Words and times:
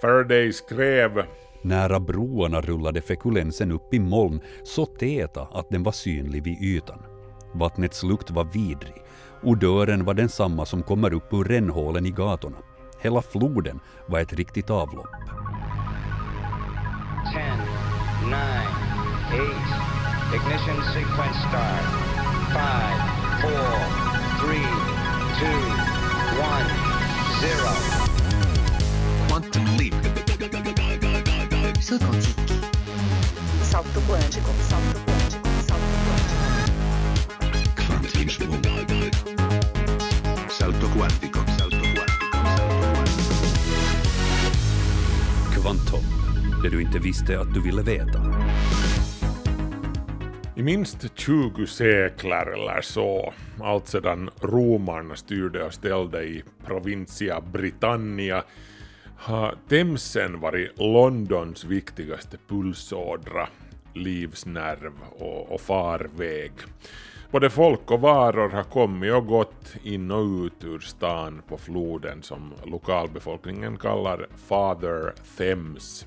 Faraday 0.00 0.52
skrev 0.52 1.24
Nära 1.62 2.00
broarna 2.00 2.60
rullade 2.60 3.00
fekulensen 3.00 3.72
upp 3.72 3.94
i 3.94 3.98
moln 3.98 4.40
så 4.64 4.86
täta 4.86 5.48
att 5.52 5.70
den 5.70 5.82
var 5.82 5.92
synlig 5.92 6.42
vid 6.42 6.62
ytan. 6.62 7.02
Vattnets 7.54 8.02
lukt 8.02 8.30
var 8.30 8.44
vidrig. 8.44 9.02
Odören 9.42 10.04
var 10.04 10.14
densamma 10.14 10.66
som 10.66 10.82
kommer 10.82 11.12
upp 11.12 11.32
ur 11.32 11.44
rännhålen 11.44 12.06
i 12.06 12.10
gatorna. 12.10 12.56
Hela 13.00 13.22
floden 13.22 13.80
var 14.06 14.20
ett 14.20 14.32
riktigt 14.32 14.70
avlopp. 14.70 15.08
10, 17.32 17.42
9, 18.24 18.36
8, 19.34 19.44
ignition 20.34 20.82
sequence 20.94 21.38
start. 21.48 21.86
5, 22.52 22.62
4, 23.42 23.50
3, 24.40 24.56
2, 25.40 25.46
1, 26.40 26.68
0. 28.22 28.27
Salto 31.88 32.04
quântico, 32.04 32.42
salto 33.62 34.00
quântico, 34.00 34.50
salto 34.68 35.00
quântico. 35.06 35.48
Salto 35.68 35.96
quantico. 36.04 36.38
Salto 40.50 40.86
quantico. 40.88 41.38
Salto 41.58 41.78
quantico. 41.94 42.28
Kvanthopp, 45.54 46.04
det 46.62 46.68
du 46.68 46.82
inte 46.82 46.98
visste 46.98 47.40
att 47.40 47.54
du 47.54 47.62
ville 47.62 47.82
veta. 47.82 48.22
I 50.56 50.62
minst 50.62 51.06
20 51.14 51.66
sekler 51.66 52.46
eller 52.46 52.80
så, 52.80 53.32
allt 53.60 53.88
sedan 53.88 54.30
romarna 54.40 55.16
styrde 55.16 55.64
och 55.64 55.74
ställde 55.74 56.22
i 56.22 56.42
Provincia 56.66 57.40
Britannia, 57.40 58.42
har 59.18 59.54
Themsen 59.68 60.40
varit 60.40 60.78
Londons 60.78 61.64
viktigaste 61.64 62.36
pulsådra, 62.48 63.48
livsnerv 63.94 64.92
och, 65.18 65.52
och 65.52 65.60
farväg. 65.60 66.52
Både 67.30 67.50
folk 67.50 67.90
och 67.90 68.00
varor 68.00 68.48
har 68.48 68.62
kommit 68.62 69.12
och 69.12 69.26
gått 69.26 69.76
in 69.82 70.10
och 70.10 70.44
ut 70.44 70.64
ur 70.64 70.78
stan 70.78 71.42
på 71.48 71.58
floden 71.58 72.22
som 72.22 72.52
lokalbefolkningen 72.64 73.76
kallar 73.76 74.26
Father 74.46 75.12
Thames. 75.38 76.06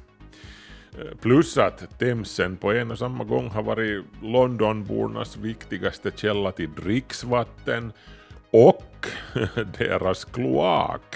Eh, 1.00 1.18
plus 1.22 1.58
att 1.58 2.00
Themsen 2.00 2.58
på 2.58 2.72
en 2.72 2.92
och 2.92 3.00
samma 3.00 3.24
gång 3.24 3.50
har 3.50 3.64
varit 3.64 4.06
Londonbornas 4.22 5.38
viktigaste 5.38 6.12
källa 6.16 6.52
till 6.52 6.74
dricksvatten 6.74 7.94
och 8.52 9.08
deras 9.78 10.26
kloak. 10.26 11.16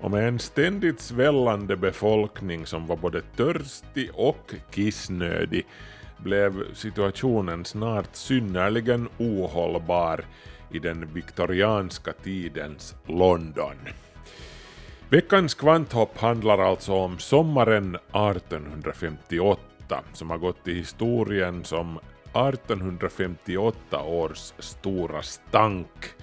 Och 0.00 0.10
med 0.10 0.28
en 0.28 0.38
ständigt 0.38 1.00
svällande 1.00 1.76
befolkning 1.76 2.66
som 2.66 2.86
var 2.86 2.96
både 2.96 3.22
törstig 3.36 4.10
och 4.14 4.54
kissnödig 4.70 5.66
blev 6.18 6.74
situationen 6.74 7.64
snart 7.64 8.16
synnerligen 8.16 9.08
ohållbar 9.18 10.24
i 10.70 10.78
den 10.78 11.14
viktorianska 11.14 12.12
tidens 12.12 12.94
London. 13.06 13.76
Veckans 15.08 15.54
kvanthopp 15.54 16.18
handlar 16.18 16.58
alltså 16.58 16.92
om 16.92 17.18
sommaren 17.18 17.94
1858 17.94 20.02
som 20.12 20.30
har 20.30 20.38
gått 20.38 20.68
i 20.68 20.74
historien 20.74 21.64
som 21.64 21.98
1858 22.24 24.02
års 24.02 24.52
stora 24.58 25.22
stank 25.22 26.14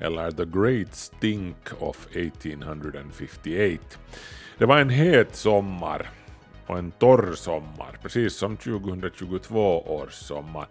eller 0.00 0.30
The 0.30 0.44
Great 0.44 0.94
Stink 0.94 1.56
of 1.78 2.06
1858. 2.06 3.98
Det 4.58 4.66
var 4.66 4.78
en 4.78 4.90
het 4.90 5.36
sommar 5.36 6.10
och 6.66 6.78
en 6.78 6.90
torr 6.90 7.34
sommar, 7.34 7.98
precis 8.02 8.34
som 8.34 8.56
2022 8.56 9.80
års 9.80 10.12
sommar. 10.12 10.66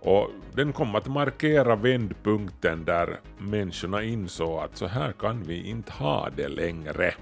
Och 0.00 0.30
den 0.52 0.72
kom 0.72 0.94
att 0.94 1.06
markera 1.06 1.76
vändpunkten 1.76 2.84
där 2.84 3.20
människorna 3.38 4.02
insåg 4.02 4.58
att 4.58 4.76
så 4.76 4.86
här 4.86 5.12
kan 5.12 5.42
vi 5.42 5.68
inte 5.68 5.92
ha 5.92 6.28
det 6.36 6.48
längre. 6.48 7.14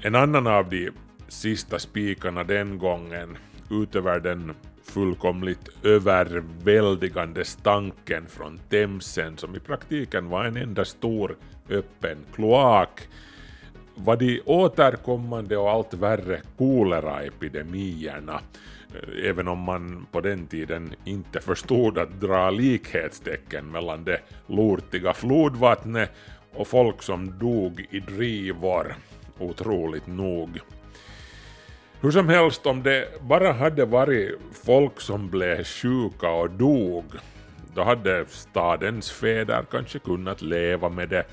En 0.00 0.14
annan 0.14 0.46
av 0.46 0.68
de 0.68 0.90
sista 1.28 1.78
spikarna 1.78 2.44
den 2.44 2.78
gången, 2.78 3.38
utöver 3.70 4.20
den 4.20 4.54
fullkomligt 4.90 5.68
överväldigande 5.82 7.44
stanken 7.44 8.26
från 8.26 8.60
Themsen 8.70 9.38
som 9.38 9.56
i 9.56 9.60
praktiken 9.60 10.28
var 10.28 10.44
en 10.44 10.56
enda 10.56 10.84
stor 10.84 11.36
öppen 11.68 12.18
kloak, 12.34 13.08
var 13.94 14.16
de 14.16 14.40
återkommande 14.44 15.56
och 15.56 15.70
allt 15.70 15.94
värre 15.94 16.40
koleraepidemierna, 16.58 18.40
eh, 18.94 19.28
även 19.28 19.48
om 19.48 19.58
man 19.58 20.06
på 20.12 20.20
den 20.20 20.46
tiden 20.46 20.94
inte 21.04 21.40
förstod 21.40 21.98
att 21.98 22.20
dra 22.20 22.50
likhetstecken 22.50 23.66
mellan 23.66 24.04
det 24.04 24.20
lortiga 24.46 25.12
flodvattnet 25.12 26.10
och 26.54 26.68
folk 26.68 27.02
som 27.02 27.38
dog 27.38 27.86
i 27.90 28.00
drivor, 28.00 28.94
otroligt 29.38 30.06
nog. 30.06 30.60
Hur 32.06 32.12
som 32.12 32.28
helst, 32.28 32.66
om 32.66 32.82
det 32.82 33.08
bara 33.20 33.52
hade 33.52 33.84
varit 33.84 34.38
folk 34.64 35.00
som 35.00 35.30
blev 35.30 35.64
sjuka 35.64 36.30
och 36.30 36.50
dog, 36.50 37.04
då 37.74 37.82
hade 37.82 38.26
stadens 38.28 39.10
fäder 39.10 39.64
kanske 39.70 39.98
kunnat 39.98 40.42
leva 40.42 40.88
med 40.88 41.08
det. 41.08 41.24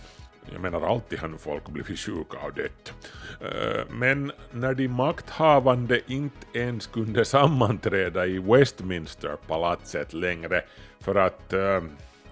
Jag 0.52 0.62
menar, 0.62 0.82
alltid 0.82 1.20
har 1.20 1.28
nu 1.28 1.38
folk 1.38 1.70
blivit 1.70 2.00
sjuka 2.00 2.38
och 2.38 2.54
dött. 2.54 2.94
Eh, 3.42 3.82
men 3.90 4.32
när 4.52 4.74
de 4.74 4.88
makthavande 4.88 6.00
inte 6.08 6.60
ens 6.60 6.88
kunde 6.88 7.26
sammanträda 7.36 8.26
i 8.26 8.40
Westminsterpalatset 8.40 10.14
längre 10.14 10.62
för 11.00 11.16
att, 11.16 11.54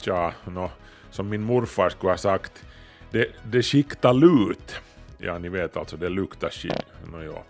ja, 0.03 0.33
tja, 0.45 0.69
som 1.11 1.29
min 1.29 1.41
morfar 1.41 1.89
skulle 1.89 2.11
ha 2.11 2.17
sagt, 2.17 2.65
det, 3.11 3.27
det 3.43 3.63
skiktar 3.63 4.13
lut. 4.13 4.75
Ja, 5.17 5.37
ni 5.37 5.49
vet 5.49 5.77
alltså, 5.77 5.97
det 5.97 6.09
luktar 6.09 6.49
skit. 6.49 6.85
No, 7.11 7.23
ja. 7.23 7.43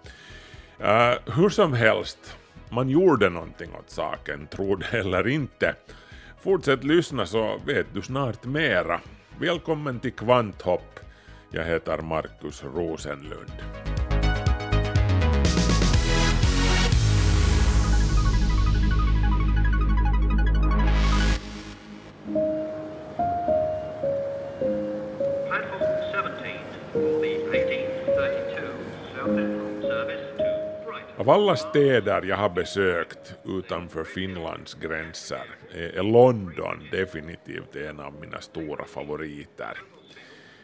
Uh, 0.84 1.34
hur 1.36 1.50
som 1.50 1.74
helst, 1.74 2.38
man 2.69 2.90
gjorde 2.90 3.30
någonting 3.30 3.69
åt 3.80 3.90
saken, 3.90 4.47
tro 4.47 4.75
det 4.75 4.97
eller 4.97 5.28
inte. 5.28 5.75
Fortsätt 6.40 6.84
lyssna 6.84 7.25
så 7.25 7.59
vet 7.66 7.88
du 7.94 8.02
snart 8.02 8.46
mera. 8.46 9.00
Välkommen 9.40 10.00
till 10.00 10.14
Kvanthopp. 10.14 11.00
Jag 11.52 11.64
heter 11.64 11.97
Markus 11.97 12.64
Rosenlund. 12.64 13.52
Av 31.22 31.30
alla 31.30 31.56
städer 31.56 32.22
jag 32.22 32.38
har 32.38 32.50
besökt 32.50 33.36
utanför 33.46 34.04
Finlands 34.04 34.74
gränser 34.74 35.44
är 35.74 36.04
London 36.04 36.88
definitivt 36.92 37.76
en 37.76 38.00
av 38.00 38.14
mina 38.22 38.42
stora 38.42 38.86
favoriter. 38.86 39.78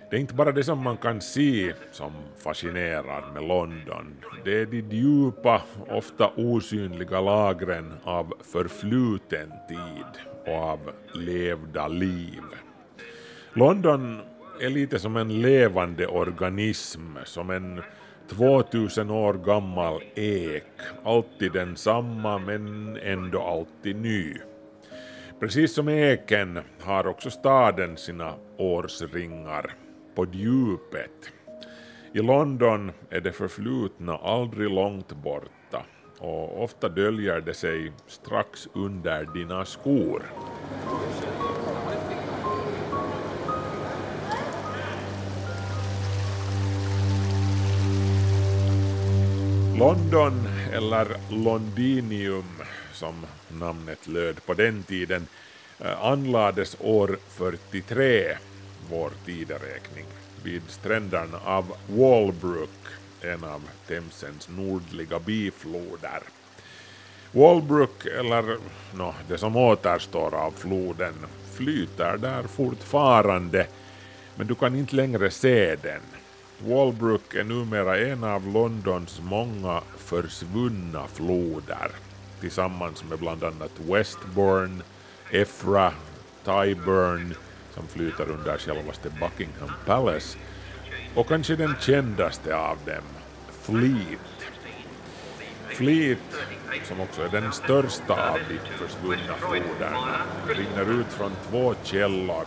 Det 0.10 0.16
är 0.16 0.20
inte 0.20 0.34
bara 0.34 0.52
det 0.52 0.64
som 0.64 0.84
man 0.84 0.98
kan 0.98 1.22
se 1.22 1.74
som 1.92 2.12
fascinerar 2.44 3.34
med 3.34 3.44
London. 3.44 4.16
Det 4.46 4.62
är 4.62 4.66
de 4.66 4.82
djupa, 4.82 5.62
ofta 5.90 6.32
osynliga 6.36 7.22
lagren 7.22 7.94
av 8.04 8.34
förfluten 8.52 9.52
tid 9.70 10.24
och 10.46 10.62
av 10.62 10.80
levda 11.14 11.88
liv. 11.88 12.44
London 13.54 14.22
är 14.62 14.70
lite 14.70 15.00
som 15.00 15.18
en 15.18 15.42
levande 15.42 16.08
organism, 16.08 17.18
som 17.26 17.50
en 17.50 17.82
2000 18.30 19.10
år 19.10 19.34
gammal 19.34 20.02
ek, 20.16 20.64
alltid 21.04 21.52
densamma 21.52 22.38
men 22.38 22.98
ändå 22.98 23.42
alltid 23.42 23.96
ny. 23.96 24.34
Precis 25.40 25.74
som 25.74 25.90
eken 25.90 26.60
har 26.82 27.08
också 27.08 27.30
staden 27.30 27.98
sina 27.98 28.34
årsringar 28.58 29.74
på 30.16 30.26
djupet. 30.32 31.32
I 32.14 32.20
London 32.20 32.92
är 33.10 33.22
det 33.22 33.32
förflutna 33.32 34.18
aldrig 34.18 34.70
långt 34.70 35.12
borta 35.12 35.84
och 36.20 36.64
ofta 36.64 36.90
döljer 36.90 37.42
det 37.42 37.54
sig 37.54 37.92
strax 38.08 38.68
under 38.74 39.26
dina 39.34 39.66
skor. 39.66 40.24
London, 49.80 50.48
eller 50.74 51.08
Londinium 51.30 52.62
som 52.94 53.26
namnet 53.50 54.08
löd 54.08 54.46
på 54.46 54.54
den 54.54 54.84
tiden, 54.84 55.28
eh, 55.80 56.06
anlades 56.06 56.78
år 56.80 57.18
43, 57.30 58.38
vår 58.90 59.12
tideräkning, 59.26 60.06
vid 60.44 60.62
stränderna 60.68 61.40
av 61.46 61.66
Walbrook 61.88 62.70
en 63.22 63.44
av 63.44 63.62
Themsens 63.88 64.50
nordliga 64.50 65.20
bifloder. 65.20 66.22
Walbrook, 67.32 68.06
eller 68.06 68.58
no, 68.94 69.14
det 69.28 69.38
som 69.38 69.56
återstår 69.56 70.36
av 70.36 70.52
floden, 70.52 71.14
flyter 71.54 72.18
där 72.18 72.44
fortfarande, 72.44 73.68
men 74.36 74.48
du 74.48 74.56
kan 74.56 74.76
inte 74.76 74.96
längre 74.96 75.32
se 75.32 75.76
den. 75.76 76.02
Walbrook 76.60 77.36
är 77.36 77.44
numera 77.44 77.98
en 77.98 78.24
av 78.24 78.48
Londons 78.48 79.22
många 79.24 79.82
försvunna 79.98 81.08
floder, 81.08 81.92
tillsammans 82.40 83.04
med 83.10 83.20
bland 83.20 83.44
annat 83.44 83.72
Westbourne, 83.80 84.84
Efra, 85.32 85.92
Tyburn, 86.44 87.36
som 87.74 87.88
flyter 87.88 88.32
under 88.32 88.58
självaste 88.58 89.10
Buckingham 89.10 89.72
Palace, 89.86 90.38
och 91.16 91.28
kanske 91.28 91.56
den 91.56 91.76
kändaste 91.80 92.56
av 92.56 92.78
dem, 92.86 93.04
Fleet. 93.62 94.20
Fleet, 95.68 96.34
som 96.88 97.02
också 97.02 97.22
är 97.22 97.30
den 97.30 97.52
största 97.52 98.32
av 98.32 98.40
de 98.50 98.60
försvunna 98.86 99.34
floderna, 99.40 100.22
rinner 100.48 101.00
ut 101.00 101.08
från 101.08 101.32
två 101.50 101.74
källor 101.84 102.46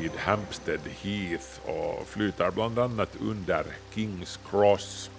vid 0.00 0.10
Hampstead 0.16 0.80
Heath 1.02 1.68
och 1.68 2.06
flyter 2.06 2.50
bland 2.50 2.78
annat 2.78 3.16
under 3.20 3.64
Kings 3.94 4.38
Cross. 4.50 5.10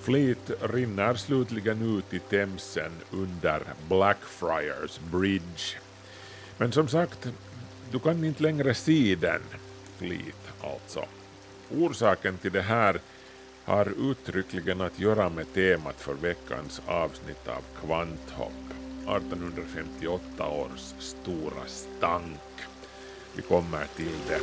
Fleet 0.00 0.50
rinner 0.60 1.14
slutligen 1.14 1.98
ut 1.98 2.14
i 2.14 2.18
Themsen 2.18 2.92
under 3.10 3.62
Blackfriars 3.88 5.00
Bridge. 5.12 5.78
Men 6.58 6.72
som 6.72 6.88
sagt, 6.88 7.28
du 7.90 7.98
kan 7.98 8.24
inte 8.24 8.42
längre 8.42 8.74
se 8.74 9.14
den, 9.20 9.42
Fleet 9.98 10.52
alltså. 10.60 11.04
Orsaken 11.70 12.38
till 12.38 12.52
det 12.52 12.62
här 12.62 13.00
har 13.64 14.10
uttryckligen 14.10 14.80
att 14.80 14.98
göra 15.00 15.28
med 15.28 15.54
temat 15.54 16.00
för 16.00 16.14
veckans 16.14 16.82
avsnitt 16.86 17.48
av 17.48 17.62
Kvanthopp, 17.86 18.64
1858 19.02 20.48
års 20.48 20.94
stora 20.98 21.66
stank. 21.66 22.67
Vi 23.38 23.44
kommer 23.44 23.86
till 23.96 24.18
det. 24.28 24.40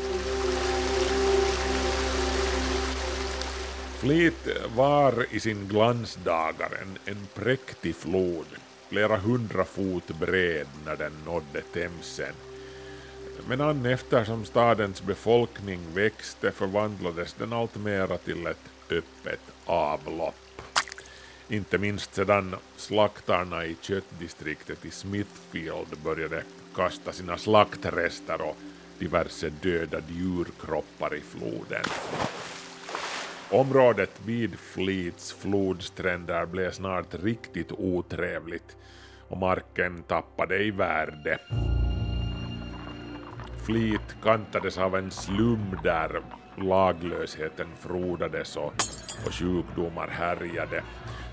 Flit 4.00 4.48
var 4.76 5.26
i 5.32 5.40
sin 5.40 5.68
glansdagar 5.68 6.70
en, 6.82 7.16
en 7.16 7.28
präktig 7.34 7.96
flod, 7.96 8.46
flera 8.90 9.18
hundra 9.18 9.66
fot 9.66 10.08
bred 10.20 10.68
när 10.86 10.96
den 10.96 11.12
nådde 11.26 11.62
Themsen. 11.74 12.34
Men 13.48 13.62
an 13.62 13.86
eftersom 13.86 14.46
stadens 14.46 15.04
befolkning 15.04 15.80
växte 15.94 16.52
förvandlades 16.52 17.34
den 17.34 17.54
alltmera 17.54 18.18
till 18.18 18.48
ett 18.48 18.92
öppet 18.92 19.42
avlopp. 19.66 20.62
Inte 21.50 21.78
minst 21.78 22.16
sedan 22.16 22.56
slaktarna 22.78 23.66
i 23.66 23.76
köttdistriktet 23.82 24.86
i 24.86 24.92
Smithfield 24.92 25.98
började 26.04 26.44
kasta 26.76 27.12
sina 27.12 27.38
slaktrester 27.38 28.42
och 28.42 28.58
diverse 29.00 29.50
döda 29.50 29.98
djurkroppar 30.08 31.16
i 31.16 31.22
floden. 31.22 31.84
Området 33.50 34.22
vid 34.26 34.60
Fleets 34.60 35.34
flodstränder 35.34 36.46
blev 36.46 36.72
snart 36.72 37.16
riktigt 37.24 37.72
otrevligt 37.72 38.76
och 39.28 39.38
marken 39.38 40.04
tappade 40.04 40.64
i 40.64 40.72
värde. 40.72 41.38
Fleet 43.66 44.16
kantades 44.24 44.78
av 44.78 44.96
en 44.96 45.12
slum 45.12 45.78
där 45.84 46.22
laglösheten 46.58 47.68
frodades 47.80 48.58
och, 48.58 48.74
och 49.26 49.34
sjukdomar 49.34 50.08
härjade. 50.08 50.84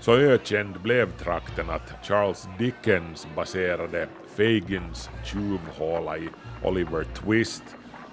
Så 0.01 0.15
ökänd 0.15 0.81
blev 0.81 1.11
trakten 1.11 1.69
att 1.69 2.05
Charles 2.07 2.47
Dickens 2.59 3.27
baserade 3.35 4.07
Fagins 4.37 5.09
tjuvhåla 5.23 6.17
i 6.17 6.29
Oliver 6.63 7.03
Twist 7.03 7.63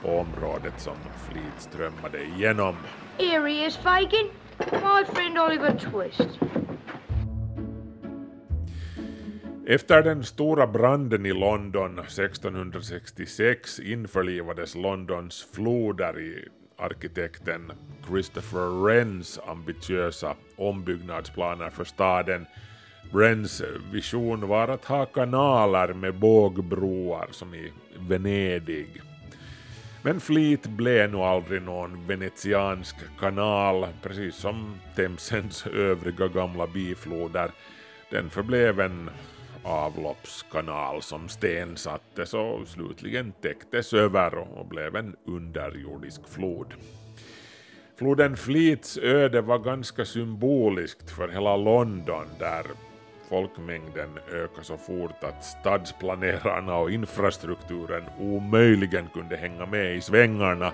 på 0.02 0.08
området 0.08 0.80
som 0.80 0.96
Fleet 1.28 1.58
strömmade 1.58 2.24
igenom. 2.24 2.76
Here 3.18 3.48
he 3.48 3.66
is, 3.66 3.76
Fagin. 3.76 4.26
My 4.58 5.04
friend 5.14 5.38
Oliver 5.38 5.78
Twist. 5.78 6.38
Efter 9.66 10.02
den 10.02 10.24
stora 10.24 10.66
branden 10.66 11.26
i 11.26 11.32
London 11.32 11.98
1666 11.98 13.80
införlivades 13.80 14.74
Londons 14.74 15.46
floder 15.54 16.20
i 16.20 16.48
arkitekten 16.78 17.72
Christopher 18.08 18.82
Wrens 18.82 19.40
ambitiösa 19.46 20.34
ombyggnadsplaner 20.56 21.70
för 21.70 21.84
staden. 21.84 22.46
Brens 23.12 23.62
vision 23.92 24.48
var 24.48 24.68
att 24.68 24.84
ha 24.84 25.06
kanaler 25.06 25.92
med 25.92 26.14
bågbroar 26.14 27.28
som 27.30 27.54
i 27.54 27.72
Venedig. 28.08 29.02
Men 30.02 30.20
Fleet 30.20 30.66
blev 30.66 31.10
nog 31.10 31.20
aldrig 31.20 31.62
någon 31.62 32.06
venetiansk 32.06 32.96
kanal, 33.18 33.86
precis 34.02 34.34
som 34.34 34.74
Themsens 34.96 35.66
övriga 35.66 36.28
gamla 36.28 36.66
bifloder. 36.66 37.50
Den 38.10 38.30
förblev 38.30 38.80
en 38.80 39.10
avloppskanal 39.62 41.02
som 41.02 41.28
stensattes 41.28 42.34
och 42.34 42.68
slutligen 42.68 43.32
täcktes 43.42 43.92
över 43.92 44.38
och 44.38 44.66
blev 44.66 44.96
en 44.96 45.16
underjordisk 45.26 46.28
flod. 46.28 46.74
Floden 47.98 48.36
Fleets 48.36 48.98
öde 48.98 49.40
var 49.40 49.58
ganska 49.58 50.04
symboliskt 50.04 51.10
för 51.10 51.28
hela 51.28 51.56
London 51.56 52.26
där 52.38 52.64
folkmängden 53.30 54.18
ökade 54.32 54.64
så 54.64 54.76
fort 54.76 55.24
att 55.24 55.44
stadsplanerarna 55.44 56.76
och 56.76 56.90
infrastrukturen 56.90 58.04
omöjligen 58.18 59.08
kunde 59.08 59.36
hänga 59.36 59.66
med 59.66 59.96
i 59.96 60.00
svängarna. 60.00 60.72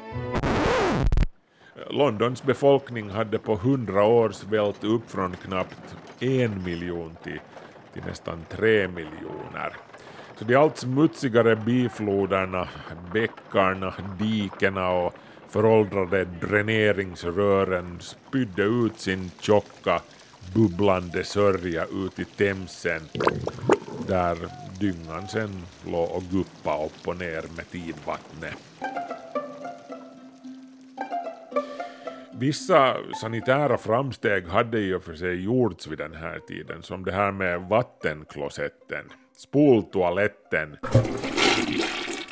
Londons 1.91 2.43
befolkning 2.43 3.11
hade 3.11 3.39
på 3.39 3.55
hundra 3.57 4.05
år 4.05 4.31
svällt 4.31 4.85
upp 4.85 5.11
från 5.11 5.37
knappt 5.37 5.97
en 6.21 6.65
miljon 6.65 7.17
till, 7.23 7.41
till 7.93 8.03
nästan 8.07 8.45
tre 8.49 8.89
miljoner. 8.89 9.77
Så 10.37 10.45
de 10.45 10.55
allt 10.55 10.77
smutsigare 10.77 11.57
bifloderna, 11.57 12.69
bäckarna, 13.13 13.95
dikena 14.19 14.91
och 14.91 15.15
föråldrade 15.49 16.25
dräneringsrören 16.25 18.01
spydde 18.01 18.63
ut 18.63 19.01
sin 19.01 19.31
tjocka 19.41 20.01
bubblande 20.55 21.25
sörja 21.25 21.85
ut 21.85 22.19
i 22.19 22.25
Themsen 22.25 23.03
där 24.09 24.37
dyngan 24.81 25.29
sen 25.29 25.63
låg 25.87 26.11
och 26.11 26.23
guppa 26.23 26.85
upp 26.85 27.09
och 27.09 27.17
ner 27.17 27.45
med 27.57 27.71
tidvattnet. 27.71 28.57
Vissa 32.39 32.97
sanitära 33.21 33.79
framsteg 33.79 34.47
hade 34.47 34.79
i 34.79 34.95
och 34.95 35.03
för 35.03 35.15
sig 35.15 35.45
gjorts 35.45 35.87
vid 35.87 35.99
den 35.99 36.15
här 36.15 36.39
tiden, 36.39 36.83
som 36.83 37.05
det 37.05 37.13
här 37.13 37.33
med 37.33 37.61
vattenklosetten, 37.61 39.05
spoltoaletten 39.37 40.77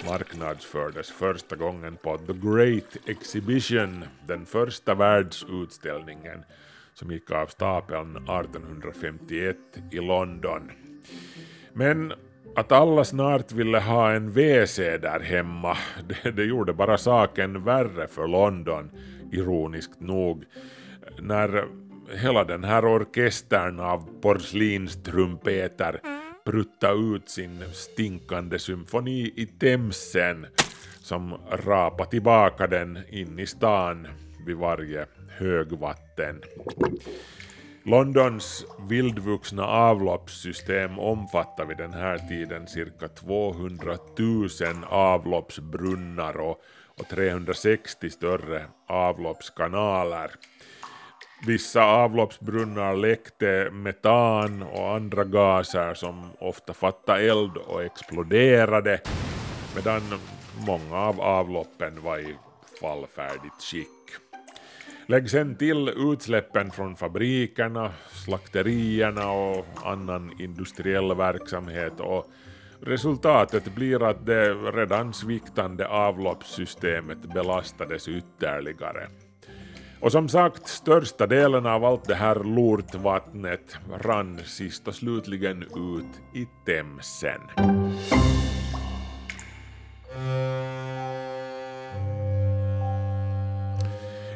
marknadsfördes 0.09 1.11
första 1.11 1.57
gången 1.57 1.97
på 1.97 2.19
The 2.19 2.33
Great 2.33 2.97
Exhibition, 3.07 4.05
den 4.27 4.47
första 4.47 4.95
världsutställningen 4.95 6.45
som 6.95 7.11
gick 7.11 7.31
av 7.31 7.47
stapeln 7.47 8.17
1851 8.17 9.57
i 9.93 9.97
London. 9.97 10.71
Men 11.73 12.13
att 12.57 12.73
alla 12.73 13.05
snart 13.05 13.53
ville 13.53 13.79
ha 13.81 14.13
en 14.13 14.31
WC 14.31 14.77
där 14.77 15.21
hemma, 15.21 15.77
det, 16.09 16.31
det 16.31 16.45
gjorde 16.45 16.73
bara 16.73 16.99
saken 16.99 17.65
värre 17.65 18.09
för 18.09 18.29
London, 18.29 18.91
ironiskt 19.33 20.01
nog, 20.01 20.45
när 21.19 21.65
hela 22.17 22.45
den 22.45 22.65
här 22.65 22.85
orkestern 22.85 23.81
av 23.81 24.21
porslinstrumpeter 24.21 26.01
prutta 26.45 26.93
ut 26.93 27.29
sin 27.29 27.65
stinkande 27.73 28.59
symfoni 28.59 29.33
i 29.37 29.47
Themsen 29.47 30.47
som 31.01 31.35
rapa 31.51 32.05
tillbaka 32.05 32.67
den 32.67 32.99
in 33.09 33.39
i 33.39 33.47
stan 33.47 34.09
vid 34.47 34.57
varje 34.57 35.07
högvatten. 35.37 36.43
Londons 37.87 38.65
vildvuxna 38.89 39.67
avloppssystem 39.67 40.99
omfattar 40.99 41.65
vid 41.65 41.77
den 41.77 41.93
här 41.93 42.19
tiden 42.19 42.67
cirka 42.67 43.09
200 43.09 43.97
000 44.19 44.49
avloppsbrunnar 44.89 46.37
och, 46.37 46.61
och 46.99 47.09
360 47.09 48.11
större 48.11 48.67
avloppskanaler. 48.89 50.31
Vissa 51.47 51.85
avloppsbrunnar 51.85 52.97
läckte 52.97 53.71
metan 53.73 54.63
och 54.63 54.95
andra 54.95 55.25
gaser 55.25 55.95
som 55.95 56.31
ofta 56.39 56.75
fattade 56.75 57.31
eld 57.31 57.57
och 57.57 57.83
exploderade, 57.83 59.01
medan 59.75 60.03
många 60.67 60.97
av 60.97 61.21
avloppen 61.21 62.03
var 62.03 62.19
i 62.19 62.37
fallfärdigt 62.81 63.63
skick. 63.63 63.89
Lägg 65.07 65.31
sen 65.31 65.57
till 65.57 65.89
utsläppen 65.89 66.71
från 66.71 66.97
fabrikerna, 66.97 67.93
slakterierna 68.11 69.31
och 69.31 69.67
annan 69.85 70.33
industriell 70.41 71.15
verksamhet 71.17 72.01
och 72.01 72.31
resultatet 72.81 73.75
blir 73.75 74.03
att 74.03 74.27
det 74.27 74.55
redan 74.55 75.13
sviktande 75.13 75.89
avloppssystemet 75.89 77.19
belastades 77.35 78.09
ytterligare. 78.09 79.09
Och 80.01 80.13
som 80.13 80.29
sagt, 80.29 80.69
största 80.69 81.27
delen 81.27 81.67
av 81.67 81.85
allt 81.85 82.05
det 82.05 82.15
här 82.15 82.45
lortvattnet 82.45 83.77
rann 84.01 84.41
sist 84.45 84.89
och 84.89 84.95
slutligen 84.95 85.63
ut 85.63 86.41
i 86.41 86.47
Themsen. 86.67 87.41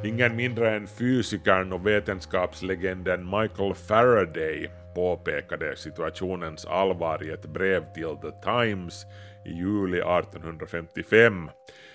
Ingen 0.05 0.37
mindre 0.37 0.77
än 0.77 0.87
fysikern 0.87 1.73
och 1.73 1.87
vetenskapslegenden 1.87 3.25
Michael 3.25 3.75
Faraday 3.75 4.71
påpekade 4.95 5.77
situationens 5.77 6.67
allvar 6.67 7.25
i 7.25 7.31
ett 7.31 7.47
brev 7.47 7.93
till 7.95 8.17
The 8.23 8.51
Times 8.51 9.07
i 9.45 9.51
juli 9.51 9.99
1855. 9.99 11.51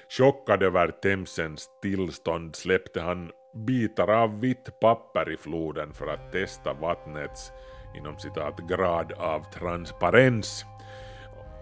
Chockad 0.09 0.63
över 0.63 0.87
Themsens 0.87 1.69
tillstånd 1.81 2.55
släppte 2.55 3.01
han 3.01 3.31
bitar 3.67 4.07
av 4.07 4.39
vitt 4.39 4.79
papper 4.81 5.31
i 5.33 5.37
floden 5.37 5.93
för 5.93 6.07
att 6.07 6.31
testa 6.31 6.73
vattnets 6.73 7.51
inom 7.97 8.19
citat 8.19 8.59
grad 8.69 9.11
av 9.11 9.43
transparens. 9.53 10.65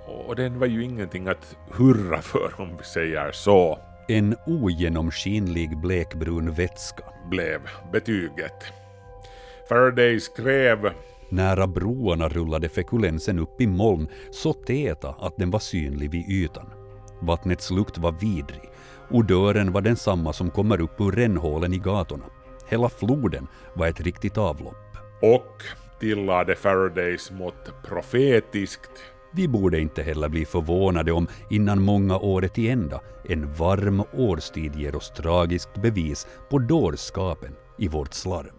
Och 0.08 0.36
den 0.36 0.60
var 0.60 0.68
ju 0.68 0.84
ingenting 0.84 1.28
att 1.28 1.58
hurra 1.72 2.22
för 2.22 2.62
om 2.62 2.78
vi 2.78 2.84
säger 2.84 3.32
så, 3.32 3.80
en 4.12 4.36
ogenomskinlig 4.46 5.78
blekbrun 5.78 6.52
vätska. 6.52 7.04
blev 7.30 7.62
betyget. 7.92 8.64
Faraday 9.70 10.20
skrev 10.20 10.92
Nära 11.30 11.68
broarna 11.68 12.30
rullade 12.30 12.70
fekulensen 12.70 13.40
upp 13.40 13.62
i 13.62 13.68
moln 13.68 14.08
så 14.32 14.54
täta 14.54 15.16
att 15.20 15.38
den 15.38 15.52
var 15.52 15.60
synlig 15.60 16.12
vid 16.12 16.30
ytan. 16.30 16.70
Vattnets 17.22 17.72
lukt 17.72 17.98
var 17.98 18.12
vidrig. 18.12 18.70
Odören 19.10 19.72
var 19.72 19.82
densamma 19.82 20.34
som 20.34 20.50
kommer 20.50 20.82
upp 20.82 21.02
ur 21.02 21.12
rännhålen 21.12 21.74
i 21.74 21.78
gatorna. 21.78 22.26
Hela 22.68 22.90
floden 22.90 23.48
var 23.74 23.88
ett 23.88 24.02
riktigt 24.02 24.38
avlopp. 24.38 24.98
och 25.22 25.64
tillade 26.00 26.56
Faraday 26.56 27.18
smått 27.18 27.72
profetiskt 27.84 28.92
vi 29.34 29.48
borde 29.48 29.80
inte 29.80 30.04
heller 30.04 30.30
bli 30.30 30.46
förvånade 30.46 31.12
om 31.12 31.28
innan 31.50 31.82
många 31.82 32.18
år 32.18 32.42
till 32.42 32.70
ända 32.70 33.02
en 33.30 33.54
varm 33.54 34.04
årstid 34.14 34.76
ger 34.76 34.96
oss 34.96 35.10
tragiskt 35.10 35.82
bevis 35.82 36.28
på 36.50 36.60
dårskapen 36.60 37.56
i 37.78 37.88
vårt 37.88 38.14
slarv. 38.14 38.54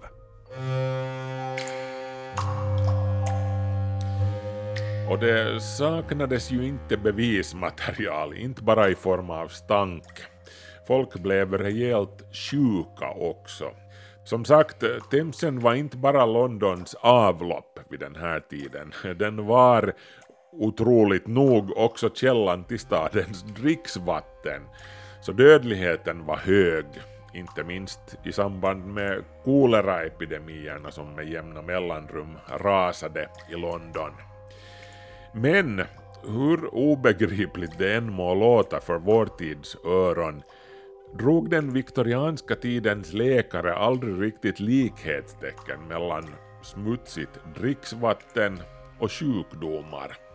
Och 5.11 5.19
det 5.19 5.61
saknades 5.61 6.51
ju 6.51 6.67
inte 6.67 6.97
bevismaterial, 6.97 8.37
inte 8.37 8.63
bara 8.63 8.89
i 8.89 8.95
form 8.95 9.31
av 9.31 9.49
stank. 9.49 10.05
Folk 10.87 11.15
blev 11.15 11.55
rejält 11.55 12.25
sjuka 12.33 13.11
också. 13.11 13.71
Som 14.25 14.45
sagt, 14.45 14.85
Themsen 15.11 15.61
var 15.61 15.75
inte 15.75 15.97
bara 15.97 16.27
Londons 16.27 16.95
avlopp 17.01 17.79
vid 17.91 18.01
den 18.01 18.17
här 18.17 18.41
tiden. 18.41 18.93
Den 19.19 19.47
var 19.47 19.93
otroligt 20.53 21.27
nog 21.27 21.77
också 21.77 22.11
källan 22.15 22.65
till 22.65 22.79
stadens 22.79 23.43
dricksvatten. 23.61 24.63
Så 25.21 25.33
dödligheten 25.33 26.27
var 26.27 26.37
hög, 26.37 26.87
inte 27.35 27.65
minst 27.65 28.01
i 28.25 28.33
samband 28.33 28.87
med 28.87 29.25
koleraepidemierna 29.45 30.91
som 30.91 31.15
med 31.15 31.29
jämna 31.29 31.63
mellanrum 31.63 32.39
rasade 32.49 33.29
i 33.51 33.55
London. 33.55 34.13
Men 35.33 35.83
hur 36.27 36.75
obegripligt 36.75 37.79
det 37.79 37.95
än 37.95 38.13
må 38.13 38.35
låta 38.35 38.81
för 38.81 38.99
vår 38.99 39.27
tids 39.27 39.77
öron 39.85 40.43
drog 41.19 41.51
den 41.51 41.73
viktorianska 41.73 42.55
tidens 42.57 43.13
läkare 43.13 43.75
aldrig 43.75 44.23
riktigt 44.23 44.61
likhetstecken 44.61 45.89
mellan 45.89 46.35
smutsigt 46.63 47.39
dricksvatten 47.55 48.61
och 48.99 49.13
sjukdomar. 49.13 50.32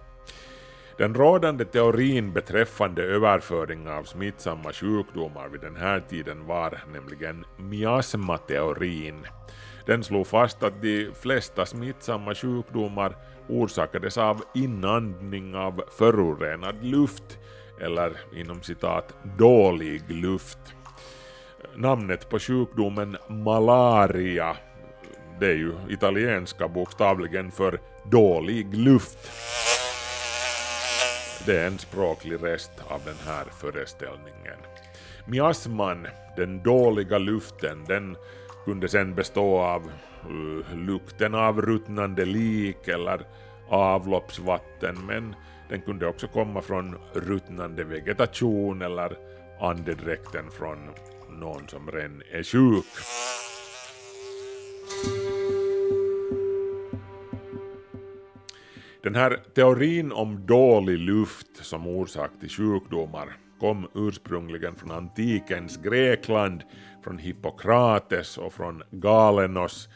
Den 0.98 1.16
rådande 1.16 1.66
teorin 1.66 2.34
beträffande 2.34 3.04
överföring 3.04 3.90
av 3.90 4.04
smittsamma 4.04 4.74
sjukdomar 4.74 5.48
vid 5.48 5.62
den 5.62 5.76
här 5.76 6.00
tiden 6.00 6.46
var 6.46 6.80
nämligen 6.94 7.46
miasmateorin. 7.58 9.28
Den 9.86 10.04
slog 10.04 10.28
fast 10.28 10.64
att 10.64 10.82
de 10.82 11.12
flesta 11.22 11.66
smittsamma 11.66 12.36
sjukdomar 12.36 13.16
orsakades 13.50 14.18
av 14.18 14.44
inandning 14.54 15.56
av 15.56 15.84
förorenad 15.98 16.86
luft 16.86 17.38
eller 17.82 18.18
inom 18.36 18.62
citat 18.62 19.16
dålig 19.38 20.12
luft. 20.12 20.60
Namnet 21.76 22.30
på 22.30 22.40
sjukdomen 22.40 23.18
malaria, 23.30 24.58
det 25.40 25.48
är 25.48 25.56
ju 25.56 25.74
italienska 25.90 26.68
bokstavligen 26.68 27.52
för 27.52 27.80
dålig 28.12 28.74
luft. 28.74 29.32
Det 31.48 31.60
är 31.60 31.68
en 31.68 31.78
språklig 31.78 32.44
rest 32.44 32.72
av 32.88 33.02
den 33.06 33.16
här 33.26 33.46
föreställningen. 33.46 34.58
Miasman, 35.26 36.08
den 36.36 36.64
dåliga 36.64 37.18
luften, 37.18 37.86
den 37.88 38.18
kunde 38.66 38.90
sen 38.90 39.16
bestå 39.16 39.60
av 39.60 39.92
uh, 40.30 40.76
lukten 40.76 41.36
av 41.36 41.62
ruttnande 41.62 42.26
lik 42.26 42.88
eller 42.88 43.22
avloppsvatten, 43.70 45.06
men 45.06 45.36
den 45.70 45.82
kunde 45.82 46.08
också 46.08 46.28
komma 46.28 46.62
från 46.62 46.98
ruttnande 47.14 47.84
vegetation 47.84 48.82
eller 48.82 49.18
andedräkten 49.60 50.52
från 50.52 50.90
någon 51.30 51.68
som 51.68 51.92
redan 51.92 52.22
är 52.32 52.44
sjuk. 52.44 52.86
Den 59.08 59.16
här 59.16 59.40
teorin 59.56 60.12
om 60.12 60.46
dålig 60.46 60.98
luft 60.98 61.48
som 61.66 61.88
orsak 61.88 62.32
till 62.40 62.50
sjukdomar 62.50 63.38
kom 63.60 63.88
ursprungligen 63.96 64.76
från 64.76 64.92
antikens 64.92 65.78
Grekland, 65.78 66.64
från 67.04 67.18
Hippokrates 67.18 68.38
och 68.38 68.54
från 68.54 68.84
Galenos, 68.92 69.90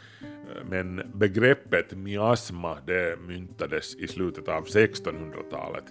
men 0.69 1.11
begreppet 1.13 1.97
miasma 1.97 2.77
det 2.85 3.19
myntades 3.19 3.95
i 3.95 4.07
slutet 4.07 4.47
av 4.47 4.65
1600-talet, 4.65 5.85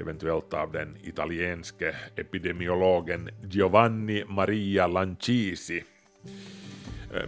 eventuellt 0.00 0.54
av 0.54 0.72
den 0.72 0.96
italienske 1.02 1.94
epidemiologen 2.16 3.30
Giovanni 3.50 4.24
Maria 4.28 4.86
Lancisi. 4.86 5.84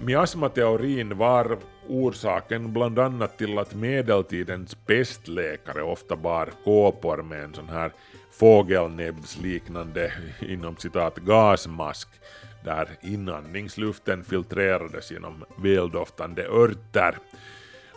Miasmateorin 0.00 1.16
var 1.16 1.58
orsaken 1.90 2.72
bland 2.72 2.98
annat 2.98 3.38
till 3.38 3.58
att 3.58 3.74
medeltidens 3.74 4.74
pestläkare 4.74 5.82
ofta 5.82 6.16
bar 6.16 6.48
kåpor 6.64 7.22
med 7.22 7.44
en 7.44 7.54
sån 7.54 7.68
här 7.68 7.92
fågelnäbbsliknande 8.32 10.12
inom 10.40 10.76
citat 10.76 11.16
gasmask 11.16 12.08
där 12.64 12.88
inandningsluften 13.00 14.24
filtrerades 14.24 15.10
genom 15.10 15.44
väldoftande 15.62 16.46
örter. 16.46 17.18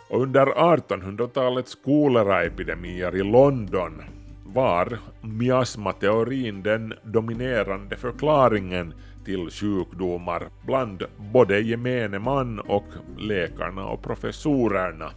Och 0.08 0.22
under 0.22 0.46
1800-talets 0.46 1.74
koleraepidemier 1.84 3.16
i 3.16 3.22
London 3.22 4.02
var 4.44 4.98
miasmateorin 5.20 6.62
den 6.62 6.94
dominerande 7.02 7.96
förklaringen 7.96 8.94
till 9.24 9.50
sjukdomar 9.50 10.48
bland 10.66 11.02
både 11.32 11.60
gemene 11.60 12.18
man 12.18 12.60
och 12.60 12.86
läkarna 13.18 13.86
och 13.86 14.02
professorerna. 14.02 15.10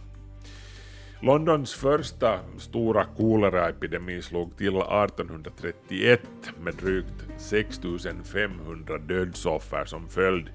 Londons 1.20 1.74
första 1.74 2.40
stora 2.58 3.04
koleraepidemi 3.04 4.22
slog 4.22 4.56
till 4.56 4.76
1831 4.76 6.20
med 6.60 6.74
drygt 6.74 7.26
6500 7.38 8.98
dödsoffer 8.98 9.84
som 9.84 10.08
följd. 10.08 10.50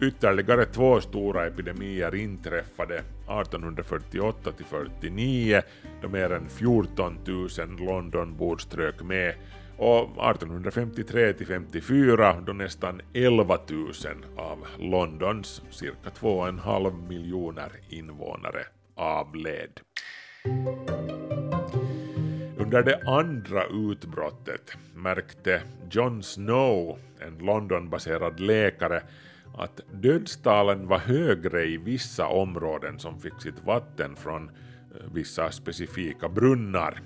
Ytterligare 0.00 0.64
två 0.64 1.00
stora 1.00 1.46
epidemier 1.46 2.14
inträffade 2.14 2.94
1848 2.96 4.52
49 4.70 5.62
då 6.02 6.08
mer 6.08 6.32
än 6.32 6.48
14 6.48 7.18
000 7.26 7.48
Londonbor 7.78 8.58
strök 8.58 9.02
med 9.02 9.34
och 9.78 10.02
1853 10.02 11.32
till 11.32 11.46
54 11.46 12.40
då 12.46 12.52
nästan 12.52 13.00
11 13.12 13.58
000 13.70 13.92
av 14.36 14.66
Londons 14.78 15.62
cirka 15.70 16.10
2,5 16.20 17.08
miljoner 17.08 17.70
invånare 17.88 18.64
avled. 18.94 19.80
Under 22.58 22.82
det 22.82 23.00
andra 23.06 23.66
utbrottet 23.66 24.76
märkte 24.94 25.62
John 25.90 26.22
Snow, 26.22 26.98
en 27.20 27.38
Londonbaserad 27.38 28.40
läkare, 28.40 29.02
att 29.56 29.80
dödstalen 29.92 30.88
var 30.88 30.98
högre 30.98 31.64
i 31.64 31.76
vissa 31.76 32.26
områden 32.26 32.98
som 32.98 33.20
fick 33.20 33.42
sitt 33.42 33.64
vatten 33.64 34.16
från 34.16 34.48
eh, 34.48 35.12
vissa 35.12 35.50
specifika 35.50 36.28
brunnar. 36.28 37.00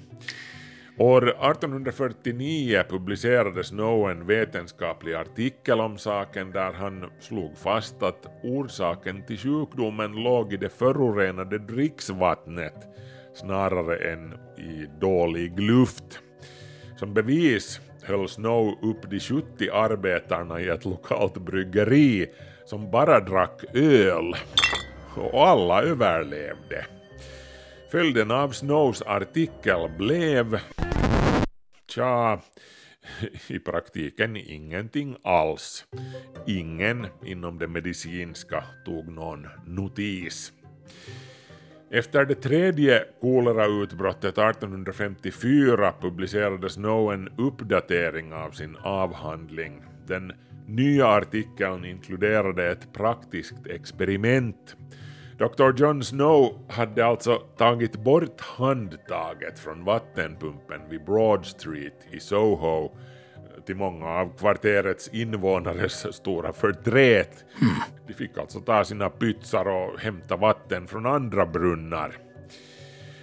År 1.01 1.29
1849 1.29 2.83
publicerade 2.89 3.65
Snow 3.65 4.11
en 4.11 4.27
vetenskaplig 4.27 5.15
artikel 5.15 5.81
om 5.81 5.99
saken 5.99 6.51
där 6.51 6.73
han 6.73 7.11
slog 7.21 7.59
fast 7.59 8.03
att 8.03 8.27
orsaken 8.43 9.27
till 9.27 9.39
sjukdomen 9.39 10.13
låg 10.13 10.53
i 10.53 10.57
det 10.57 10.69
förorenade 10.69 11.59
dricksvattnet 11.59 12.75
snarare 13.35 13.97
än 13.97 14.35
i 14.57 14.87
dålig 15.01 15.61
luft. 15.61 16.21
Som 16.97 17.15
bevis 17.15 17.81
höll 18.03 18.29
Snow 18.29 18.75
upp 18.83 19.11
de 19.11 19.21
70 19.21 19.71
arbetarna 19.71 20.61
i 20.61 20.69
ett 20.69 20.85
lokalt 20.85 21.39
bryggeri 21.39 22.27
som 22.65 22.91
bara 22.91 23.21
drack 23.21 23.65
öl. 23.75 24.35
Och 25.17 25.49
alla 25.49 25.83
överlevde. 25.83 26.98
Följden 27.91 28.31
av 28.31 28.51
Snows 28.51 29.03
artikel 29.03 29.91
blev... 29.99 30.61
Tja, 31.91 32.41
i 33.49 33.59
praktiken 33.59 34.37
ingenting 34.37 35.17
alls. 35.23 35.85
Ingen 36.47 37.07
inom 37.25 37.59
det 37.59 37.69
medicinska 37.69 38.65
tog 38.85 39.09
någon 39.09 39.47
notis. 39.67 40.53
Efter 41.91 42.25
det 42.25 42.35
tredje 42.35 43.05
kolerautbrottet 43.21 44.39
1854 44.39 45.95
publicerade 46.01 46.71
Snow 46.71 47.13
en 47.13 47.29
uppdatering 47.39 48.33
av 48.33 48.51
sin 48.51 48.77
avhandling. 48.77 49.83
Den 50.07 50.33
nya 50.67 51.07
artikeln 51.07 51.85
inkluderade 51.85 52.71
ett 52.71 52.93
praktiskt 52.93 53.67
experiment. 53.67 54.77
Dr. 55.39 55.73
John 55.77 56.03
Snow 56.03 56.59
hade 56.69 57.07
alltså 57.07 57.37
tagit 57.57 57.97
bort 57.97 58.41
handtaget 58.41 59.59
från 59.59 59.85
vattenpumpen 59.85 60.81
vid 60.91 61.05
Broad 61.05 61.47
Street 61.47 62.07
i 62.11 62.21
Soho 62.21 62.85
eh, 62.85 63.63
till 63.65 63.77
många 63.77 64.07
av 64.07 64.37
kvarterets 64.39 65.09
invånares 65.09 66.15
stora 66.15 66.53
förtret. 66.53 67.45
De 68.07 68.15
fick 68.15 68.39
alltså 68.39 68.61
ta 68.61 68.85
sina 68.85 69.11
pytsar 69.11 69.69
och 69.69 70.01
hämta 70.01 70.37
vatten 70.37 70.87
från 70.87 71.07
andra 71.07 71.47
brunnar. 71.47 72.13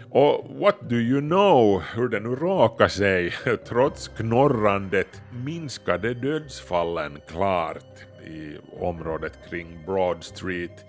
Och 0.10 0.46
what 0.60 0.90
do 0.90 0.96
you 0.96 1.22
know, 1.22 1.84
hur 1.96 2.10
det 2.10 2.20
nu 2.20 2.36
råkar 2.36 2.88
sig, 2.88 3.34
trots 3.68 4.08
knorrandet 4.08 5.22
minskade 5.46 6.14
dödsfallen 6.14 7.18
klart 7.28 8.06
i 8.28 8.58
området 8.80 9.40
kring 9.50 9.80
Broad 9.86 10.24
Street, 10.24 10.86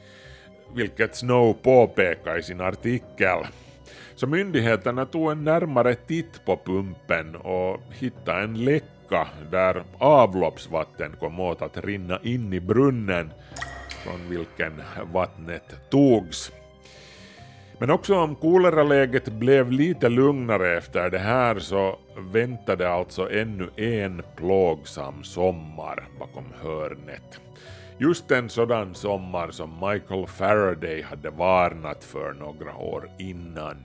vilket 0.75 1.17
Snow 1.17 1.53
påpekar 1.53 2.39
i 2.39 2.43
sin 2.43 2.61
artikel. 2.61 3.39
Så 4.15 4.27
myndigheterna 4.27 5.07
tog 5.07 5.33
en 5.33 5.45
närmare 5.45 5.95
titt 5.95 6.45
på 6.45 6.57
pumpen 6.57 7.37
och 7.37 7.81
hittade 7.93 8.43
en 8.43 8.65
läcka 8.65 9.29
där 9.51 9.83
avloppsvatten 9.99 11.13
kom 11.21 11.41
åt 11.41 11.63
att 11.63 11.85
rinna 11.85 12.19
in 12.23 12.53
i 12.53 12.61
brunnen 12.61 13.31
från 14.05 14.31
vilken 14.31 14.83
vattnet 15.13 15.91
togs. 15.91 16.53
Men 17.79 17.91
också 17.91 18.15
om 18.15 18.35
koleraläget 18.35 19.29
blev 19.29 19.73
lite 19.73 20.09
lugnare 20.09 20.77
efter 20.77 21.11
det 21.11 21.19
här 21.19 21.59
så 21.59 21.99
väntade 22.19 22.91
alltså 22.91 23.31
ännu 23.31 23.71
en 23.77 24.23
plågsam 24.37 25.25
sommar 25.25 26.09
bakom 26.19 26.45
hörnet. 26.63 27.41
Just 27.99 28.31
en 28.31 28.49
sådan 28.49 28.95
sommar 28.95 29.51
som 29.51 29.71
Michael 29.71 30.27
Faraday 30.27 31.03
hade 31.03 31.31
varnat 31.31 32.05
för 32.05 32.33
några 32.33 32.77
år 32.77 33.11
innan. 33.19 33.77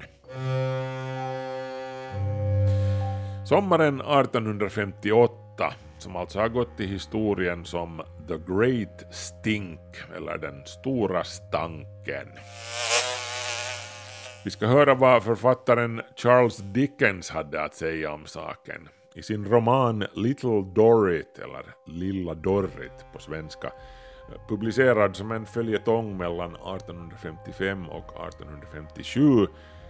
Sommaren 3.46 4.02
1858, 4.02 5.74
som 5.98 6.16
alltså 6.16 6.40
har 6.40 6.50
gått 6.50 6.78
till 6.78 6.88
historien 6.88 7.66
som 7.66 8.02
The 8.28 8.38
Great 8.54 9.14
Stink, 9.16 9.80
eller 10.18 10.38
den 10.38 10.66
stora 10.66 11.24
stanken. 11.24 12.28
Vi 14.46 14.52
ska 14.52 14.68
höra 14.68 14.96
vad 14.96 15.24
författaren 15.24 16.02
Charles 16.16 16.58
Dickens 16.58 17.30
hade 17.30 17.64
att 17.64 17.76
säga 17.76 18.12
om 18.12 18.26
saken. 18.26 18.90
I 19.16 19.24
sin 19.24 19.46
roman 19.46 20.06
Little 20.14 20.62
Dorrit, 20.76 21.40
eller 21.40 21.66
Lilla 21.86 22.34
Dorrit 22.34 23.06
på 23.14 23.20
svenska, 23.20 23.72
publicerad 24.48 25.16
som 25.16 25.32
en 25.32 25.46
följetong 25.46 26.18
mellan 26.18 26.56
1855 26.56 27.90
och 27.90 28.28
1857, 28.28 29.48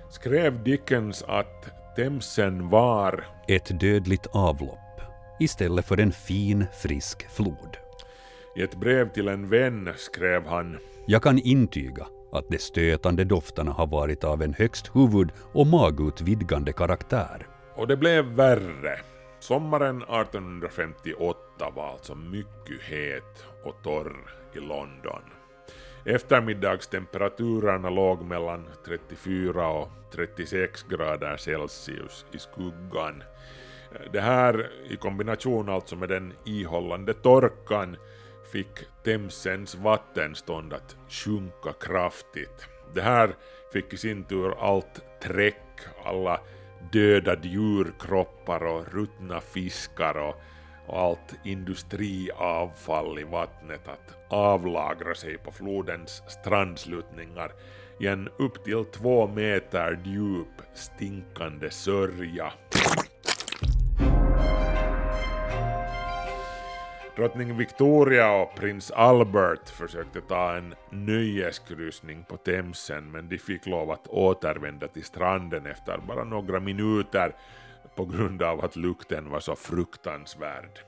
skrev 0.10 0.64
Dickens 0.64 1.24
att 1.28 1.70
Themsen 1.96 2.70
var 2.70 3.26
Ett 3.48 3.80
dödligt 3.80 4.28
avlopp 4.32 4.78
istället 5.40 5.86
för 5.86 6.00
en 6.00 6.12
fin, 6.12 6.66
frisk 6.74 7.30
flod. 7.30 7.78
i 8.56 8.62
ett 8.62 8.76
brev 8.76 9.10
till 9.10 9.28
en 9.28 9.50
vän 9.50 9.90
skrev 9.98 10.48
han 10.48 10.78
Jag 11.06 11.24
kan 11.24 11.40
intyga 11.40 12.08
att 12.32 12.50
de 12.50 12.58
stötande 12.58 13.24
dofterna 13.24 13.72
har 13.72 13.88
varit 13.88 14.24
av 14.24 14.42
en 14.42 14.54
högst 14.54 14.96
huvud 14.96 15.30
och 15.54 15.68
magutvidgande 15.68 16.74
karaktär. 16.74 17.48
Och 17.76 17.88
det 17.88 17.98
blev 17.98 18.26
värre. 18.26 19.11
Sommaren 19.42 20.02
1858 20.02 21.72
var 21.76 21.92
alltså 21.92 22.16
mycket 22.16 22.82
het 22.82 23.46
och 23.64 23.76
torr 23.84 24.36
i 24.54 24.60
London. 24.60 25.22
Eftermiddagstemperaturerna 26.06 27.90
låg 27.90 28.22
mellan 28.22 28.70
34 28.86 29.68
och 29.68 29.90
36 30.12 30.84
grader 30.84 31.38
Celsius 31.38 32.26
i 32.32 32.40
skuggan. 32.40 33.24
Det 34.14 34.22
här 34.22 34.72
i 34.90 34.98
kombination 34.98 35.70
alltså 35.70 35.96
med 35.96 36.10
den 36.10 36.34
ihållande 36.46 37.14
torkan 37.14 37.98
fick 38.52 39.04
Themsens 39.04 39.76
vattenstånd 39.76 40.74
att 40.74 40.96
sjunka 41.10 41.74
kraftigt. 41.74 42.68
Det 42.94 43.02
här 43.02 43.36
fick 43.74 43.94
i 43.94 43.98
sin 43.98 44.24
tur 44.24 44.56
allt 44.60 45.02
träck, 45.24 45.80
alla 46.04 46.40
döda 46.92 47.36
djurkroppar 47.42 48.64
och 48.64 48.94
ruttna 48.94 49.42
fiskar 49.42 50.18
och, 50.18 50.36
och 50.88 51.00
allt 51.00 51.36
industriavfall 51.44 53.20
i 53.20 53.24
vattnet 53.24 53.88
att 53.88 54.18
avlagra 54.30 55.16
sig 55.16 55.38
på 55.38 55.52
flodens 55.52 56.24
strandsluttningar 56.28 57.52
i 58.00 58.08
en 58.08 58.30
upp 58.38 58.64
till 58.64 58.86
två 58.86 59.28
meter 59.28 60.00
djup 60.06 60.62
stinkande 60.74 61.70
sörja. 61.70 62.54
Drottning 67.22 67.58
Victoria 67.58 68.32
och 68.32 68.56
prins 68.56 68.92
Albert 68.92 69.70
försökte 69.70 70.22
ta 70.22 70.56
en 70.56 70.76
nöjeskryssning 70.90 72.24
på 72.24 72.38
Themsen 72.38 73.12
men 73.12 73.30
de 73.30 73.38
fick 73.38 73.66
lov 73.66 73.92
att 73.92 74.08
återvända 74.08 74.88
till 74.88 75.04
stranden 75.04 75.66
efter 75.66 75.98
bara 75.98 76.24
några 76.24 76.60
minuter 76.60 77.36
på 77.96 78.06
grund 78.06 78.44
av 78.44 78.66
att 78.66 78.76
lukten 78.76 79.30
var 79.30 79.40
så 79.40 79.56
fruktansvärd. 79.56 80.80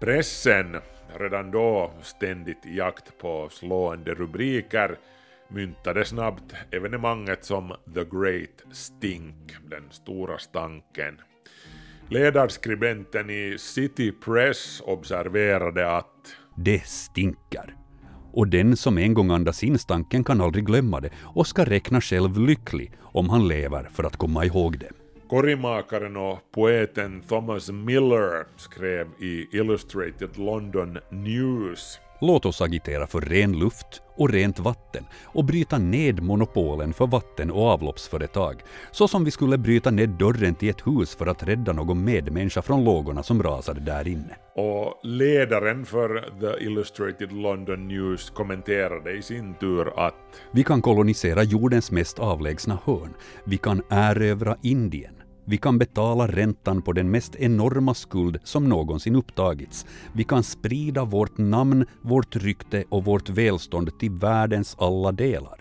Pressen, 0.00 0.76
redan 1.18 1.50
då 1.50 1.90
ständigt 2.02 2.66
i 2.66 2.76
jakt 2.76 3.18
på 3.18 3.48
slående 3.50 4.14
rubriker, 4.14 4.98
myntade 5.48 6.04
snabbt 6.04 6.54
evenemanget 6.70 7.44
som 7.44 7.74
The 7.94 8.04
Great 8.04 8.62
Stink, 8.72 9.56
den 9.70 9.90
stora 9.90 10.38
stanken. 10.38 11.20
Ledarskribenten 12.08 13.30
i 13.30 13.56
City 13.58 14.12
Press 14.12 14.82
observerade 14.84 15.96
att 15.96 16.36
Det 16.56 16.86
stinker. 16.86 17.76
Och 18.32 18.48
den 18.48 18.76
som 18.76 18.98
en 18.98 19.14
gång 19.14 19.30
andas 19.30 19.64
in 19.64 19.78
stanken 19.78 20.24
kan 20.24 20.40
aldrig 20.40 20.66
glömma 20.66 21.00
det 21.00 21.10
och 21.22 21.46
ska 21.46 21.64
räkna 21.64 22.00
själv 22.00 22.38
lycklig 22.38 22.92
om 23.00 23.30
han 23.30 23.48
lever 23.48 23.88
för 23.92 24.04
att 24.04 24.16
komma 24.16 24.44
ihåg 24.44 24.78
det. 24.78 24.90
korgmakaren 25.28 26.16
och 26.16 26.38
poeten 26.54 27.22
Thomas 27.28 27.70
Miller 27.70 28.46
skrev 28.56 29.06
i 29.20 29.48
Illustrated 29.52 30.38
London 30.38 30.98
News 31.10 32.00
Låt 32.26 32.46
oss 32.46 32.60
agitera 32.60 33.06
för 33.06 33.20
ren 33.20 33.58
luft 33.58 34.02
och 34.16 34.30
rent 34.30 34.58
vatten 34.58 35.04
och 35.24 35.44
bryta 35.44 35.78
ned 35.78 36.22
monopolen 36.22 36.92
för 36.92 37.06
vatten 37.06 37.50
och 37.50 37.62
avloppsföretag, 37.62 38.62
så 38.92 39.08
som 39.08 39.24
vi 39.24 39.30
skulle 39.30 39.58
bryta 39.58 39.90
ned 39.90 40.08
dörren 40.08 40.54
till 40.54 40.68
ett 40.70 40.86
hus 40.86 41.14
för 41.14 41.26
att 41.26 41.42
rädda 41.42 41.72
någon 41.72 42.04
medmänniska 42.04 42.62
från 42.62 42.84
lågorna 42.84 43.22
som 43.22 43.42
rasade 43.42 43.80
där 43.80 44.08
inne. 44.08 44.36
och 44.54 45.00
ledaren 45.02 45.84
för 45.84 46.08
The 46.40 46.64
Illustrated 46.64 47.32
London 47.32 47.88
News 47.88 48.30
kommenterade 48.30 49.12
i 49.12 49.22
sin 49.22 49.54
tur 49.54 49.92
att 49.96 50.14
Vi 50.52 50.64
kan 50.64 50.82
kolonisera 50.82 51.42
jordens 51.42 51.90
mest 51.90 52.18
avlägsna 52.18 52.78
hörn. 52.84 53.14
Vi 53.44 53.56
kan 53.56 53.82
erövra 53.90 54.56
Indien. 54.62 55.14
Vi 55.46 55.56
kan 55.56 55.78
betala 55.78 56.26
räntan 56.26 56.82
på 56.82 56.92
den 56.92 57.10
mest 57.10 57.36
enorma 57.36 57.94
skuld 57.94 58.38
som 58.44 58.68
någonsin 58.68 59.16
upptagits. 59.16 59.86
Vi 60.12 60.24
kan 60.24 60.42
sprida 60.42 61.04
vårt 61.04 61.38
namn, 61.38 61.86
vårt 62.02 62.36
rykte 62.36 62.84
och 62.88 63.04
vårt 63.04 63.28
välstånd 63.28 63.98
till 63.98 64.10
världens 64.10 64.76
alla 64.78 65.12
delar. 65.12 65.60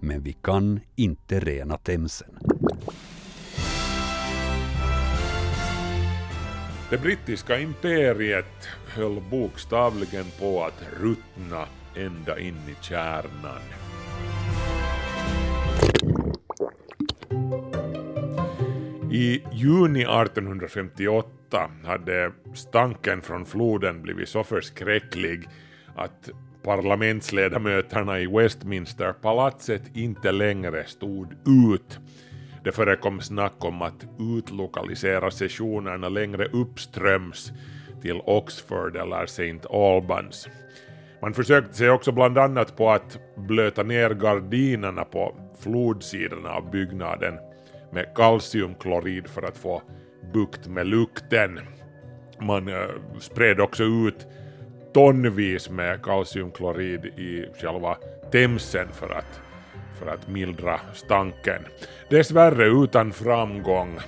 Men 0.00 0.22
vi 0.22 0.32
kan 0.32 0.80
inte 0.96 1.40
rena 1.40 1.76
Themsen. 1.76 2.38
Det 6.90 6.98
brittiska 6.98 7.58
imperiet 7.58 8.68
höll 8.86 9.20
bokstavligen 9.30 10.26
på 10.40 10.64
att 10.64 10.82
ruttna 11.00 11.64
ända 11.96 12.38
in 12.38 12.56
i 12.68 12.84
kärnan. 12.84 13.87
I 19.10 19.42
juni 19.52 20.00
1858 20.00 21.70
hade 21.84 22.32
stanken 22.54 23.22
från 23.22 23.44
floden 23.44 24.02
blivit 24.02 24.28
så 24.28 24.44
förskräcklig 24.44 25.48
att 25.96 26.30
parlamentsledamöterna 26.62 28.20
i 28.20 28.26
Westminsterpalatset 28.26 29.82
inte 29.96 30.32
längre 30.32 30.84
stod 30.84 31.32
ut. 31.32 31.98
Det 32.64 32.72
förekom 32.72 33.20
snack 33.20 33.64
om 33.64 33.82
att 33.82 34.06
utlokalisera 34.38 35.30
sessionerna 35.30 36.08
längre 36.08 36.48
uppströms 36.48 37.52
till 38.02 38.20
Oxford 38.24 38.96
eller 38.96 39.24
St. 39.24 39.60
Albans. 39.70 40.48
Man 41.22 41.34
försökte 41.34 41.74
sig 41.74 41.90
också 41.90 42.12
bland 42.12 42.38
annat 42.38 42.76
på 42.76 42.90
att 42.90 43.18
blöta 43.36 43.82
ner 43.82 44.10
gardinerna 44.10 45.04
på 45.04 45.34
flodsidorna 45.60 46.50
av 46.50 46.70
byggnaden 46.70 47.34
med 47.90 48.14
kalciumklorid 48.14 49.28
för 49.28 49.42
att 49.42 49.56
få 49.56 49.82
bukt 50.32 50.66
med 50.66 50.86
lukten. 50.86 51.60
Man 52.40 52.68
eh, 52.68 52.88
spred 53.20 53.60
också 53.60 53.84
ut 53.84 54.26
tonvis 54.94 55.70
med 55.70 56.02
kalciumklorid 56.02 57.04
i 57.04 57.46
själva 57.60 57.96
Themsen 58.32 58.88
för 58.92 59.08
att, 59.08 59.40
för 59.98 60.06
att 60.06 60.28
mildra 60.28 60.80
stanken. 60.94 61.62
Dessvärre 62.08 62.66
utan 62.66 63.12
framgång. 63.12 63.98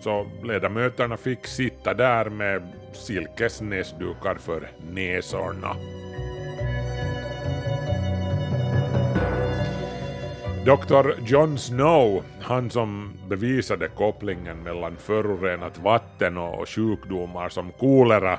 Så 0.00 0.26
ledamöterna 0.44 1.16
fick 1.16 1.46
sitta 1.46 1.94
där 1.94 2.30
med 2.30 2.62
silkesnäsdukar 2.92 4.34
för 4.34 4.68
näsorna. 4.90 5.76
Dr. 10.66 11.14
John 11.26 11.58
Snow, 11.58 12.24
han 12.40 12.70
som 12.70 13.12
bevisade 13.28 13.88
kopplingen 13.88 14.62
mellan 14.62 14.96
förorenat 14.96 15.78
vatten 15.78 16.38
och 16.38 16.68
sjukdomar 16.68 17.48
som 17.48 17.72
kolera, 17.72 18.38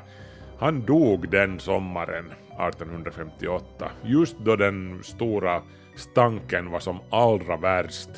han 0.60 0.86
dog 0.86 1.30
den 1.30 1.60
sommaren 1.60 2.26
1858, 2.26 3.92
just 4.04 4.38
då 4.40 4.56
den 4.56 5.04
stora 5.04 5.62
stanken 5.96 6.72
var 6.72 6.80
som 6.80 7.00
allra 7.10 7.58
värst. 7.58 8.10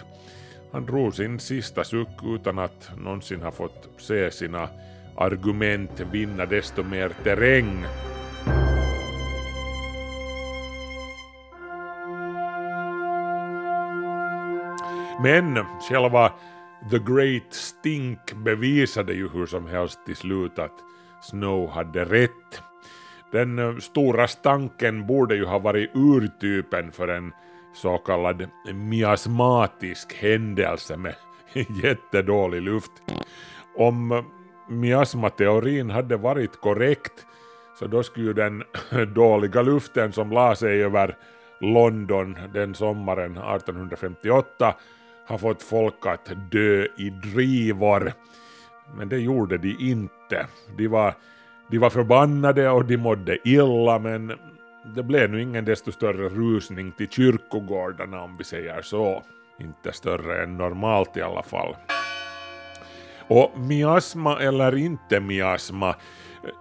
Han 0.71 0.85
drog 0.85 1.13
sin 1.15 1.39
sista 1.39 1.83
suck 1.83 2.23
utan 2.23 2.59
att 2.59 2.91
någonsin 2.97 3.41
ha 3.41 3.51
fått 3.51 3.89
se 3.97 4.31
sina 4.31 4.69
argument 5.17 6.01
vinna 6.11 6.45
desto 6.45 6.83
mer 6.83 7.11
terräng. 7.23 7.85
Men 15.23 15.59
själva 15.89 16.31
The 16.91 16.99
Great 16.99 17.53
Stink 17.53 18.33
bevisade 18.33 19.13
ju 19.13 19.29
hur 19.29 19.45
som 19.45 19.67
helst 19.67 20.05
till 20.05 20.15
slut 20.15 20.59
att 20.59 20.73
Snow 21.21 21.69
hade 21.69 22.05
rätt. 22.05 22.61
Den 23.31 23.81
stora 23.81 24.27
stanken 24.27 25.07
borde 25.07 25.35
ju 25.35 25.45
ha 25.45 25.59
varit 25.59 25.91
urtypen 25.95 26.91
för 26.91 27.07
en 27.07 27.31
så 27.73 27.97
kallad 27.97 28.49
miasmatisk 28.73 30.13
händelse 30.13 30.97
med 30.97 31.15
jättedålig 31.83 32.61
luft. 32.61 32.91
Om 33.75 34.23
miasmateorin 34.69 35.89
hade 35.89 36.17
varit 36.17 36.61
korrekt 36.61 37.25
så 37.79 37.87
då 37.87 38.03
skulle 38.03 38.25
ju 38.25 38.33
den 38.33 38.63
dåliga 39.15 39.61
luften 39.61 40.13
som 40.13 40.31
la 40.31 40.55
sig 40.55 40.83
över 40.83 41.15
London 41.59 42.37
den 42.53 42.75
sommaren 42.75 43.31
1858 43.31 44.75
har 45.29 45.37
fått 45.37 45.63
folk 45.63 46.05
att 46.05 46.51
dö 46.51 46.87
i 46.97 47.09
drivor. 47.09 48.13
Men 48.95 49.09
det 49.09 49.17
gjorde 49.17 49.57
de 49.57 49.75
inte. 49.79 50.47
De 50.77 50.87
var, 50.87 51.13
de 51.71 51.77
var 51.77 51.89
förbannade 51.89 52.69
och 52.69 52.85
de 52.85 52.97
mådde 52.97 53.37
illa 53.43 53.99
men 53.99 54.33
det 54.95 55.03
blev 55.03 55.29
nu 55.29 55.41
ingen 55.41 55.65
desto 55.65 55.91
större 55.91 56.29
rusning 56.29 56.91
till 56.91 57.09
kyrkogårdarna 57.09 58.21
om 58.21 58.37
vi 58.37 58.43
säger 58.43 58.81
så. 58.81 59.23
Inte 59.59 59.91
större 59.91 60.43
än 60.43 60.57
normalt 60.57 61.17
i 61.17 61.21
alla 61.21 61.43
fall. 61.43 61.75
Och 63.27 63.59
miasma 63.59 64.39
eller 64.39 64.77
inte 64.77 65.19
miasma, 65.19 65.95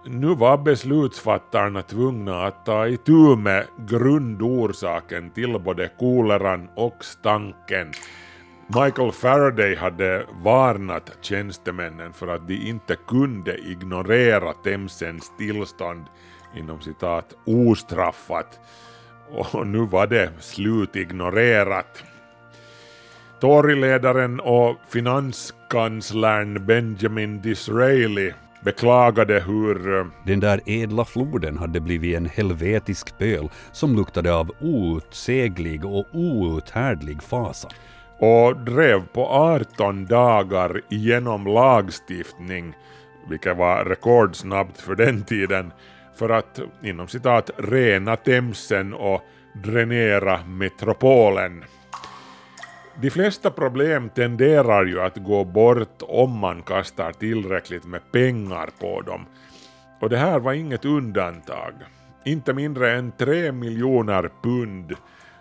nu 0.05 0.35
var 0.35 0.57
beslutsfattarna 0.57 1.81
tvungna 1.81 2.45
att 2.45 2.65
ta 2.65 2.87
itu 2.87 3.35
med 3.35 3.65
grundorsaken 3.77 5.29
till 5.29 5.59
både 5.59 5.89
koleran 5.99 6.69
och 6.75 7.05
stanken. 7.05 7.91
Michael 8.75 9.11
Faraday 9.11 9.75
hade 9.75 10.25
varnat 10.43 11.17
tjänstemännen 11.21 12.13
för 12.13 12.27
att 12.27 12.47
de 12.47 12.55
inte 12.55 12.95
kunde 13.07 13.57
ignorera 13.57 14.53
Themsens 14.53 15.31
tillstånd 15.37 16.05
inom 16.55 16.81
citat 16.81 17.35
ostraffat 17.45 18.59
och 19.31 19.67
nu 19.67 19.79
var 19.85 20.07
det 20.07 20.31
slutignorerat. 20.39 22.03
Toryledaren 23.39 24.39
och 24.39 24.75
finanskanslern 24.89 26.65
Benjamin 26.65 27.41
Disraeli 27.41 28.33
beklagade 28.63 29.39
hur 29.39 29.97
eh, 29.97 30.05
Den 30.25 30.39
där 30.39 30.61
ädla 30.65 31.05
floden 31.05 31.57
hade 31.57 31.79
blivit 31.79 32.17
en 32.17 32.25
helvetisk 32.25 33.17
pöl 33.17 33.49
som 33.71 33.95
luktade 33.95 34.33
av 34.33 34.51
outsäglig 34.59 35.85
och 35.85 36.05
outhärdlig 36.11 37.23
fasa 37.23 37.69
och 38.19 38.57
drev 38.57 39.07
på 39.07 39.25
18 39.25 40.05
dagar 40.05 40.81
genom 40.89 41.47
lagstiftning, 41.47 42.73
vilket 43.29 43.57
var 43.57 43.85
rekordsnabbt 43.85 44.81
för 44.81 44.95
den 44.95 45.23
tiden, 45.23 45.73
för 46.15 46.29
att 46.29 46.59
inom 46.83 47.07
citat 47.07 47.49
rena 47.57 48.15
Themsen 48.15 48.93
och 48.93 49.21
dränera 49.53 50.39
metropolen. 50.45 51.63
De 53.01 53.09
flesta 53.09 53.51
problem 53.51 54.09
tenderar 54.09 54.85
ju 54.85 55.01
att 55.01 55.17
gå 55.17 55.43
bort 55.43 56.01
om 56.01 56.37
man 56.37 56.61
kastar 56.61 57.11
tillräckligt 57.11 57.85
med 57.85 58.11
pengar 58.11 58.69
på 58.79 59.01
dem. 59.01 59.25
Och 59.99 60.09
det 60.09 60.17
här 60.17 60.39
var 60.39 60.53
inget 60.53 60.85
undantag. 60.85 61.73
Inte 62.25 62.53
mindre 62.53 62.91
än 62.91 63.11
3 63.11 63.51
miljoner 63.51 64.29
pund, 64.43 64.95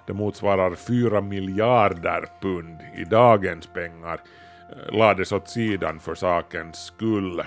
det 0.08 0.14
motsvarar 0.14 0.74
4 0.74 1.20
miljarder 1.20 2.24
pund 2.40 2.78
i 2.96 3.04
dagens 3.04 3.66
pengar, 3.66 4.20
eh, 4.70 4.98
lades 4.98 5.32
åt 5.32 5.48
sidan 5.48 6.00
för 6.00 6.14
sakens 6.14 6.76
skull. 6.76 7.42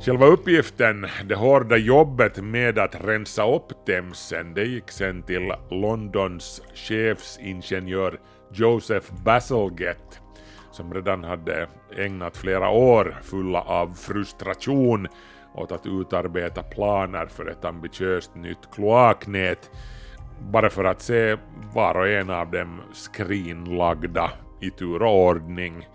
Själva 0.00 0.26
uppgiften, 0.26 1.06
det 1.24 1.34
hårda 1.34 1.76
jobbet 1.76 2.42
med 2.42 2.78
att 2.78 3.04
rensa 3.04 3.54
upp 3.54 3.86
Themsen, 3.86 4.54
det 4.54 4.64
gick 4.64 4.90
sen 4.90 5.22
till 5.22 5.52
Londons 5.70 6.62
chefsingenjör 6.74 8.20
Joseph 8.52 9.14
Bazalgette 9.24 10.16
som 10.74 10.94
redan 10.94 11.24
hade 11.24 11.68
ägnat 11.96 12.36
flera 12.36 12.70
år 12.70 13.16
fulla 13.22 13.60
av 13.60 13.94
frustration 13.94 15.08
åt 15.54 15.72
att 15.72 15.86
utarbeta 15.86 16.62
planer 16.62 17.26
för 17.26 17.46
ett 17.50 17.64
ambitiöst 17.64 18.34
nytt 18.34 18.70
kloaknät 18.74 19.70
bara 20.40 20.70
för 20.70 20.84
att 20.84 21.02
se 21.02 21.36
var 21.74 21.94
och 21.94 22.08
en 22.08 22.30
av 22.30 22.50
dem 22.50 22.80
skrinlagda 22.92 24.30
i 24.60 24.70
tur 24.70 25.02
och 25.02 25.24
ordning. 25.26 25.88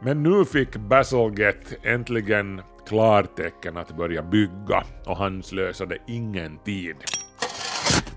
Men 0.00 0.22
nu 0.22 0.44
fick 0.44 0.76
BasilGet 0.76 1.76
äntligen 1.82 2.60
klartecken 2.86 3.76
att 3.76 3.96
börja 3.96 4.22
bygga 4.22 4.84
och 5.06 5.16
han 5.16 5.42
slösade 5.42 5.98
ingen 6.06 6.58
tid. 6.58 6.96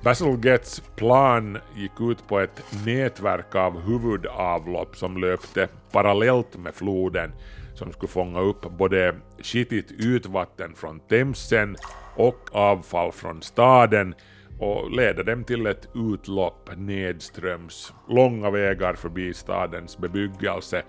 BaselGets 0.03 0.83
plan 0.95 1.57
gick 1.75 2.01
ut 2.01 2.27
på 2.27 2.39
ett 2.39 2.63
nätverk 2.85 3.55
av 3.55 3.81
huvudavlopp 3.81 4.95
som 4.95 5.17
löpte 5.17 5.67
parallellt 5.91 6.57
med 6.57 6.75
floden 6.75 7.31
som 7.77 7.91
skulle 7.91 8.09
fånga 8.09 8.39
upp 8.39 8.61
både 8.61 9.15
skitigt 9.41 9.91
ytvatten 9.91 10.75
från 10.75 10.99
Themsen 10.99 11.75
och 12.15 12.49
avfall 12.51 13.11
från 13.11 13.41
staden 13.41 14.15
och 14.59 14.91
leda 14.91 15.23
dem 15.23 15.43
till 15.43 15.67
ett 15.67 15.87
utlopp 15.95 16.69
nedströms, 16.77 17.93
långa 18.09 18.49
vägar 18.49 18.93
förbi 18.93 19.33
stadens 19.33 19.97
bebyggelse, 19.97 20.83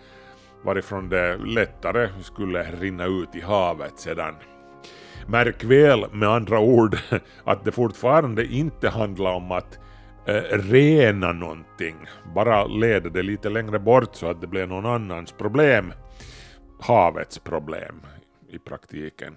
varifrån 0.64 1.08
det 1.08 1.36
lättare 1.36 2.08
skulle 2.22 2.62
rinna 2.62 3.04
ut 3.04 3.34
i 3.34 3.40
havet 3.40 3.98
sedan. 3.98 4.34
Märk 5.26 5.64
väl 5.64 6.04
med 6.12 6.28
andra 6.28 6.60
ord 6.60 6.96
att 7.44 7.64
det 7.64 7.72
fortfarande 7.72 8.44
inte 8.44 8.88
handlar 8.88 9.32
om 9.32 9.52
att 9.52 9.78
eh, 10.26 10.42
rena 10.50 11.32
någonting, 11.32 11.96
bara 12.34 12.66
leda 12.66 13.08
det 13.08 13.22
lite 13.22 13.48
längre 13.48 13.78
bort 13.78 14.14
så 14.14 14.30
att 14.30 14.40
det 14.40 14.46
blir 14.46 14.66
någon 14.66 14.86
annans 14.86 15.32
problem. 15.32 15.92
Havets 16.78 17.38
problem 17.38 18.00
i 18.48 18.58
praktiken. 18.58 19.36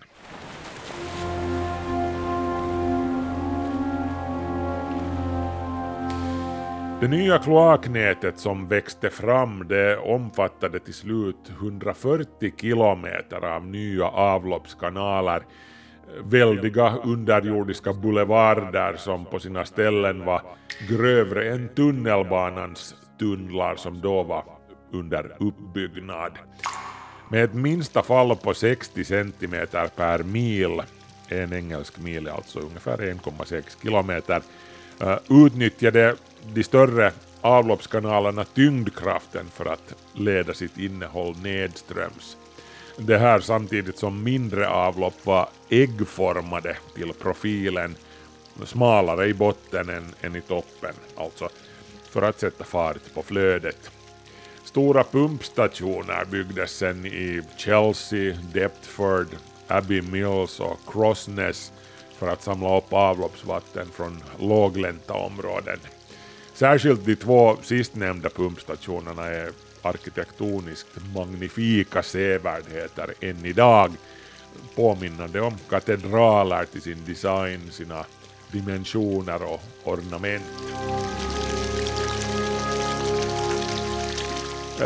Det 7.01 7.07
nya 7.07 7.37
kloaknätet 7.37 8.39
som 8.39 8.67
växte 8.67 9.09
fram 9.09 9.67
det 9.67 9.97
omfattade 9.97 10.79
till 10.79 10.93
slut 10.93 11.49
140 11.49 12.53
kilometer 12.57 13.45
av 13.45 13.65
nya 13.65 14.05
avloppskanaler, 14.05 15.43
väldiga 16.23 16.95
underjordiska 17.03 17.93
boulevarder 17.93 18.95
som 18.97 19.25
på 19.25 19.39
sina 19.39 19.65
ställen 19.65 20.25
var 20.25 20.41
grövre 20.89 21.51
än 21.51 21.69
tunnelbanans 21.75 22.95
tunnlar 23.19 23.75
som 23.75 24.01
då 24.01 24.23
var 24.23 24.43
under 24.91 25.35
uppbyggnad. 25.39 26.31
Med 27.31 27.43
ett 27.43 27.53
minsta 27.53 28.03
fall 28.03 28.35
på 28.35 28.53
60 28.53 29.03
centimeter 29.03 29.87
per 29.95 30.23
mil, 30.23 30.81
en 31.27 31.53
engelsk 31.53 31.99
mil 31.99 32.27
är 32.27 32.31
alltså 32.31 32.59
ungefär 32.59 32.97
1,6 32.97 33.63
kilometer, 33.83 34.41
eh, 34.99 35.17
utnyttjade 35.29 36.15
de 36.53 36.63
större 36.63 37.11
avloppskanalerna 37.41 38.43
tyngdkraften 38.43 39.45
för 39.53 39.65
att 39.65 39.93
leda 40.13 40.53
sitt 40.53 40.77
innehåll 40.77 41.35
nedströms. 41.43 42.37
Det 42.97 43.17
här 43.17 43.39
samtidigt 43.39 43.97
som 43.97 44.23
mindre 44.23 44.69
avlopp 44.69 45.25
var 45.25 45.49
äggformade 45.69 46.77
till 46.95 47.13
profilen, 47.13 47.95
smalare 48.65 49.27
i 49.27 49.33
botten 49.33 49.89
än, 49.89 50.15
än 50.21 50.35
i 50.35 50.41
toppen, 50.41 50.93
alltså 51.17 51.49
för 52.09 52.21
att 52.21 52.39
sätta 52.39 52.63
fart 52.63 53.13
på 53.13 53.23
flödet. 53.23 53.91
Stora 54.71 55.03
pumpstationer 55.03 56.25
byggdes 56.25 56.71
sen 56.71 57.05
i 57.05 57.41
Chelsea, 57.57 58.37
Deptford, 58.53 59.27
Abbey 59.67 60.01
Mills 60.01 60.59
och 60.59 60.79
Crossness 60.91 61.71
för 62.17 62.27
att 62.27 62.43
samla 62.43 62.77
upp 62.77 62.93
avloppsvatten 62.93 63.87
från 63.93 64.23
låglänta 64.39 65.13
områden. 65.13 65.79
Särskilt 66.53 67.05
de 67.05 67.15
två 67.15 67.57
sistnämnda 67.61 68.29
pumpstationerna 68.29 69.27
är 69.27 69.49
arkitektoniskt 69.81 70.87
magnifika 71.15 72.03
sevärdheter 72.03 73.13
än 73.21 73.45
idag, 73.45 73.91
påminnande 74.75 75.41
om 75.41 75.57
katedraler 75.69 76.65
till 76.65 76.81
sin 76.81 77.05
design, 77.05 77.71
sina 77.71 78.05
dimensioner 78.51 79.43
och 79.43 79.61
ornament. 79.83 80.43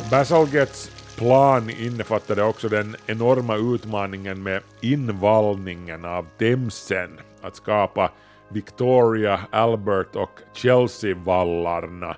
Basalgets 0.01 0.91
plan 1.17 1.69
innefattade 1.69 2.43
också 2.43 2.69
den 2.69 2.95
enorma 3.05 3.55
utmaningen 3.55 4.43
med 4.43 4.61
invallningen 4.81 6.05
av 6.05 6.27
Themsen, 6.37 7.19
att 7.41 7.55
skapa 7.55 8.11
Victoria, 8.49 9.39
Albert 9.51 10.15
och 10.15 10.39
Chelsea-vallarna, 10.53 12.15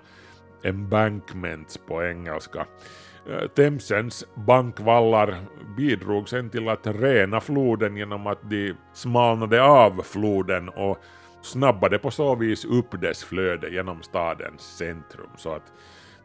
embankments 0.63 1.77
på 1.77 2.03
engelska. 2.03 2.65
Eh, 3.29 3.47
Themsens 3.47 4.25
bankvallar 4.35 5.35
bidrog 5.77 6.29
sen 6.29 6.49
till 6.49 6.69
att 6.69 6.87
rena 6.87 7.41
floden 7.41 7.97
genom 7.97 8.27
att 8.27 8.49
de 8.49 8.73
smalnade 8.93 9.63
av 9.63 10.01
floden 10.03 10.69
och 10.69 10.97
snabbade 11.41 11.99
på 11.99 12.11
så 12.11 12.35
vis 12.35 12.65
upp 12.65 13.01
dess 13.01 13.23
flöde 13.23 13.69
genom 13.69 14.03
stadens 14.03 14.77
centrum 14.77 15.29
så 15.37 15.53
att 15.53 15.73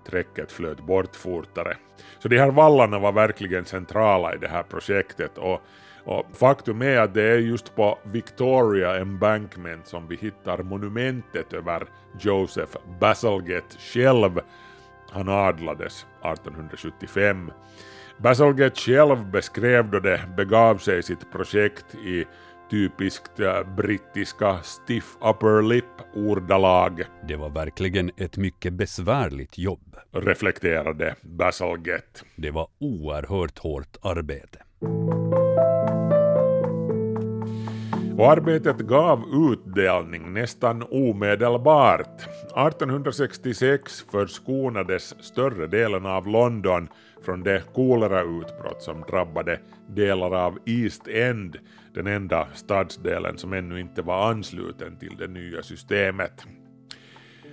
träcket 0.04 0.52
flöt 0.52 0.80
bort 0.80 1.16
fortare. 1.16 1.76
Så 2.18 2.28
de 2.28 2.38
här 2.38 2.50
vallarna 2.50 2.98
var 2.98 3.12
verkligen 3.12 3.64
centrala 3.64 4.34
i 4.34 4.38
det 4.38 4.48
här 4.48 4.62
projektet 4.62 5.38
och 5.38 5.62
och 6.04 6.26
faktum 6.32 6.82
är 6.82 6.98
att 6.98 7.14
det 7.14 7.22
är 7.22 7.38
just 7.38 7.76
på 7.76 7.98
Victoria 8.02 8.96
Embankment 8.96 9.86
som 9.86 10.08
vi 10.08 10.16
hittar 10.16 10.62
monumentet 10.62 11.52
över 11.52 11.86
Joseph 12.20 12.76
Bazalgette 13.00 13.76
själv. 13.78 14.40
Han 15.10 15.28
adlades 15.28 16.06
1875. 16.22 17.50
Bazalgette 18.18 18.80
själv 18.80 19.30
beskrev 19.30 19.90
då 19.90 20.00
det 20.00 20.20
begav 20.36 20.76
sig 20.76 21.02
sitt 21.02 21.32
projekt 21.32 21.94
i 21.94 22.24
typiskt 22.72 23.40
äh, 23.40 23.74
brittiska 23.76 24.58
stiff 24.62 25.16
upper 25.20 25.62
lip 25.62 25.84
ordalag. 26.14 27.04
Det 27.28 27.36
var 27.36 27.50
verkligen 27.50 28.10
ett 28.16 28.36
mycket 28.36 28.72
besvärligt 28.72 29.58
jobb. 29.58 29.96
Reflekterade 30.12 31.14
Bazalgette. 31.22 32.20
Det 32.36 32.50
var 32.50 32.68
oerhört 32.78 33.58
hårt 33.58 33.96
arbete. 34.02 34.58
Och 38.18 38.30
arbetet 38.30 38.76
gav 38.76 39.22
utdelning 39.52 40.32
nästan 40.32 40.82
omedelbart. 40.90 42.20
1866 42.56 44.04
förskonades 44.10 45.24
större 45.24 45.66
delen 45.66 46.06
av 46.06 46.26
London 46.26 46.88
från 47.24 47.42
det 47.42 47.62
kolerautbrott 47.74 48.82
som 48.82 49.00
drabbade 49.00 49.60
delar 49.88 50.34
av 50.34 50.58
East 50.66 51.08
End, 51.08 51.58
den 51.94 52.06
enda 52.06 52.48
stadsdelen 52.54 53.38
som 53.38 53.52
ännu 53.52 53.80
inte 53.80 54.02
var 54.02 54.30
ansluten 54.30 54.98
till 54.98 55.16
det 55.18 55.28
nya 55.28 55.62
systemet. 55.62 56.46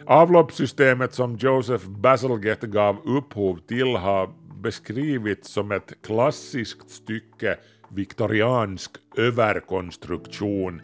Avloppssystemet 0.06 1.14
som 1.14 1.36
Joseph 1.36 1.90
Bazalgette 1.90 2.68
gav 2.68 2.98
upphov 3.06 3.60
till 3.68 3.96
har 3.96 4.30
beskrivits 4.62 5.50
som 5.50 5.72
ett 5.72 5.94
klassiskt 6.02 6.90
stycke 6.90 7.58
viktoriansk 7.90 8.92
överkonstruktion. 9.18 10.82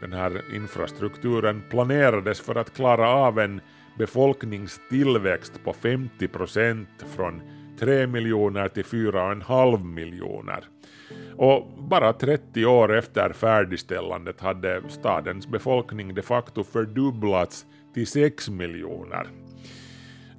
Den 0.00 0.12
här 0.12 0.54
infrastrukturen 0.54 1.62
planerades 1.70 2.40
för 2.40 2.54
att 2.54 2.74
klara 2.74 3.08
av 3.08 3.38
en 3.38 3.60
befolkningstillväxt 3.98 5.64
på 5.64 5.72
50 5.72 6.28
procent 6.28 7.04
från 7.16 7.42
3 7.80 8.06
miljoner 8.06 8.68
till 8.68 8.84
4,5 8.84 9.84
miljoner. 9.84 10.64
Och 11.36 11.68
bara 11.78 12.12
30 12.12 12.66
år 12.66 12.96
efter 12.96 13.32
färdigställandet 13.32 14.40
hade 14.40 14.82
stadens 14.88 15.48
befolkning 15.48 16.14
de 16.14 16.22
facto 16.22 16.64
fördubblats 16.64 17.66
till 17.94 18.06
6 18.06 18.48
miljoner. 18.48 19.26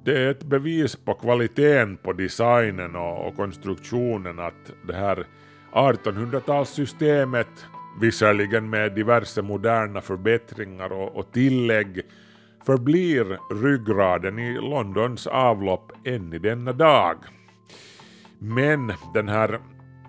Det 0.04 0.18
är 0.18 0.30
ett 0.30 0.44
bevis 0.44 0.96
på 0.96 1.14
kvaliteten 1.14 1.96
på 1.96 2.12
designen 2.12 2.96
och 2.96 3.36
konstruktionen 3.36 4.38
att 4.38 4.72
det 4.86 4.94
här 4.94 5.26
1800-talssystemet, 5.72 7.66
visserligen 8.00 8.70
med 8.70 8.94
diverse 8.94 9.42
moderna 9.42 10.00
förbättringar 10.00 10.92
och, 10.92 11.16
och 11.16 11.32
tillägg, 11.32 12.02
förblir 12.66 13.38
ryggraden 13.62 14.38
i 14.38 14.54
Londons 14.54 15.26
avlopp 15.26 15.92
än 16.04 16.32
i 16.32 16.38
denna 16.38 16.72
dag. 16.72 17.16
Men 18.38 18.92
den 19.14 19.28
här 19.28 19.60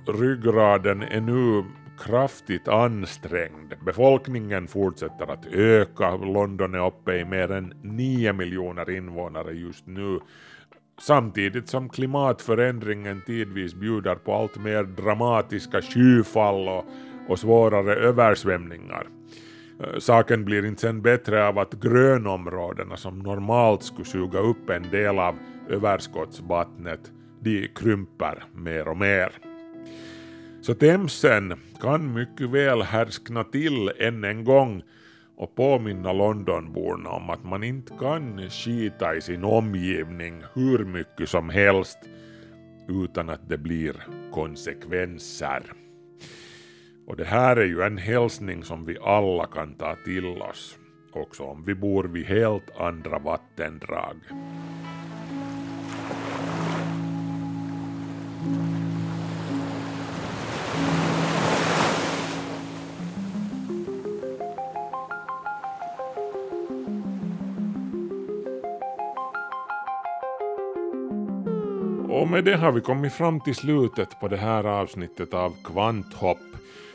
ryggraden 0.08 1.02
är 1.02 1.22
nu 1.22 1.64
kraftigt 2.00 2.68
ansträngd. 2.68 3.74
Befolkningen 3.86 4.68
fortsätter 4.68 5.32
att 5.32 5.46
öka. 5.46 6.16
London 6.16 6.76
är 6.76 6.88
uppe 6.88 7.16
i 7.16 7.26
mer 7.26 7.52
än 7.52 7.74
9 7.82 8.34
miljoner 8.34 8.90
invånare 8.90 9.52
just 9.52 9.88
nu 9.88 10.20
samtidigt 11.02 11.70
som 11.70 11.90
klimatförändringen 11.90 13.22
tidvis 13.26 13.76
bjuder 13.76 14.16
på 14.16 14.34
allt 14.34 14.58
mer 14.58 14.84
dramatiska 14.84 15.82
skyfall 15.82 16.68
och, 16.68 16.86
och 17.28 17.40
svårare 17.40 17.96
översvämningar. 17.96 19.08
Eh, 19.84 20.00
saken 20.00 20.46
blir 20.46 20.66
inte 20.66 20.82
sen 20.82 21.02
bättre 21.02 21.48
av 21.48 21.60
att 21.60 21.74
grönområdena 21.74 22.98
som 22.98 23.20
normalt 23.20 23.84
skulle 23.84 24.06
suga 24.06 24.40
upp 24.40 24.70
en 24.70 24.90
del 24.90 25.20
av 25.20 25.36
överskottsvattnet, 25.70 27.12
de 27.40 27.68
krymper 27.68 28.44
mer 28.54 28.88
och 28.88 28.98
mer. 28.98 29.32
Så 30.62 30.74
Themsen 30.74 31.54
kan 31.82 32.14
mycket 32.14 32.50
väl 32.50 32.82
härskna 32.82 33.44
till 33.44 33.92
än 34.00 34.24
en 34.24 34.44
gång 34.44 34.84
och 35.38 35.56
påminna 35.56 36.14
Londonborna 36.14 37.10
om 37.10 37.30
att 37.30 37.44
man 37.44 37.64
inte 37.64 37.94
kan 38.00 38.50
skita 38.50 39.16
i 39.16 39.22
sin 39.22 39.44
omgivning 39.44 40.44
hur 40.54 40.86
mycket 40.86 41.30
som 41.30 41.50
helst 41.50 42.00
utan 42.88 43.30
att 43.30 43.50
det 43.50 43.58
blir 43.58 43.96
konsekvenser. 44.32 45.83
Och 47.08 47.16
det 47.16 47.26
här 47.26 47.56
är 47.56 47.66
ju 47.66 47.82
en 47.82 47.98
hälsning 47.98 48.64
som 48.64 48.86
vi 48.86 48.98
alla 49.00 49.46
kan 49.46 49.76
ta 49.76 49.96
till 50.06 50.42
oss. 50.42 50.78
också 51.16 51.44
om 51.44 51.64
vi 51.66 51.76
bor 51.76 52.04
vid 52.04 52.26
helt 52.26 52.78
andra 52.78 53.20
vattendrag. 53.20 54.16
Och 72.10 72.28
med 72.30 72.44
det 72.44 72.56
har 72.56 72.72
vi 72.72 72.82
kommit 72.82 73.14
fram 73.14 73.40
till 73.40 73.56
slutet 73.56 74.20
på 74.20 74.28
det 74.28 74.38
här 74.38 74.64
avsnittet 74.64 75.34
av 75.34 75.56
Kvanthopp. 75.64 76.38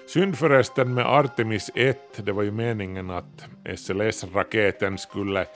Synd 0.08 0.38
förresten 0.38 0.94
med 0.94 1.06
Artemis 1.06 1.70
1, 1.74 1.98
det 2.16 2.32
var 2.32 2.42
ju 2.42 2.50
meningen 2.50 3.10
att 3.10 3.46
SLS-raketen 3.76 4.98
skulle 4.98 5.46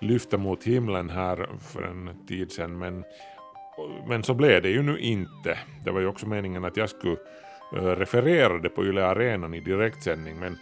lyfta 0.00 0.38
mot 0.38 0.64
himlen 0.64 1.10
här 1.10 1.48
för 1.72 1.82
en 1.82 2.26
tid 2.28 2.52
sedan, 2.52 2.78
men, 2.78 3.04
men 4.08 4.22
så 4.22 4.34
blev 4.34 4.62
det 4.62 4.68
ju 4.68 4.82
nu 4.82 4.98
inte. 4.98 5.58
Det 5.84 5.90
var 5.90 6.00
ju 6.00 6.06
också 6.06 6.26
meningen 6.26 6.64
att 6.64 6.76
jag 6.76 6.90
skulle 6.90 7.16
eh, 7.76 7.82
referera 7.82 8.58
det 8.58 8.68
på 8.68 8.84
Yle 8.84 9.04
Arenan 9.04 9.54
i 9.54 9.60
direktsändning, 9.60 10.38
men 10.38 10.58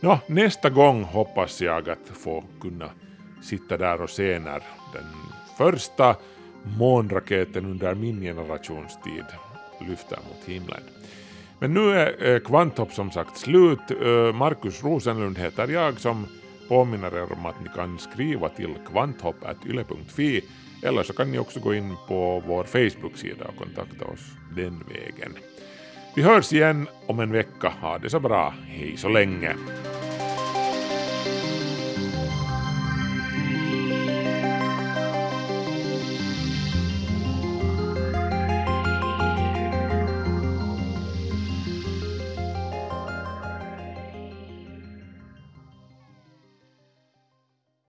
ja, 0.00 0.20
nästa 0.26 0.70
gång 0.70 1.02
hoppas 1.02 1.60
jag 1.60 1.90
att 1.90 2.08
få 2.24 2.44
kunna 2.60 2.90
sitta 3.42 3.76
där 3.76 4.00
och 4.00 4.10
se 4.10 4.38
när 4.38 4.62
den 4.92 5.06
första 5.58 6.16
månraketen 6.78 7.64
under 7.64 7.94
min 7.94 8.20
generationstid 8.20 9.24
lyfter 9.88 10.16
mot 10.16 10.48
himlen. 10.48 10.82
Men 11.60 11.74
nu 11.74 11.90
är 11.90 12.32
eh, 12.32 12.38
Kvanthopp 12.38 12.92
som 12.92 13.10
sagt 13.10 13.36
slut. 13.36 13.90
Eh, 14.02 14.34
Markus 14.34 14.84
Rosenlund 14.84 15.38
heter 15.38 15.68
jag 15.68 16.00
som 16.00 16.26
påminner 16.68 17.16
er 17.16 17.32
om 17.32 17.46
att 17.46 17.60
ni 17.62 17.68
kan 17.74 17.98
skriva 17.98 18.48
till 18.48 18.74
kvanthopp.yle.fi 18.90 20.42
eller 20.82 21.02
så 21.02 21.12
kan 21.12 21.30
ni 21.30 21.38
också 21.38 21.60
gå 21.60 21.74
in 21.74 21.96
på 22.08 22.42
vår 22.46 22.64
Facebook-sida 22.64 23.44
och 23.44 23.56
kontakta 23.56 24.04
oss 24.04 24.32
den 24.56 24.84
vägen. 24.88 25.34
Vi 26.16 26.22
hörs 26.22 26.52
igen 26.52 26.88
om 27.06 27.20
en 27.20 27.32
vecka. 27.32 27.72
Ha 27.80 27.98
det 27.98 28.10
så 28.10 28.20
bra. 28.20 28.54
Hej 28.66 28.96
så 28.96 29.08
länge. 29.08 29.56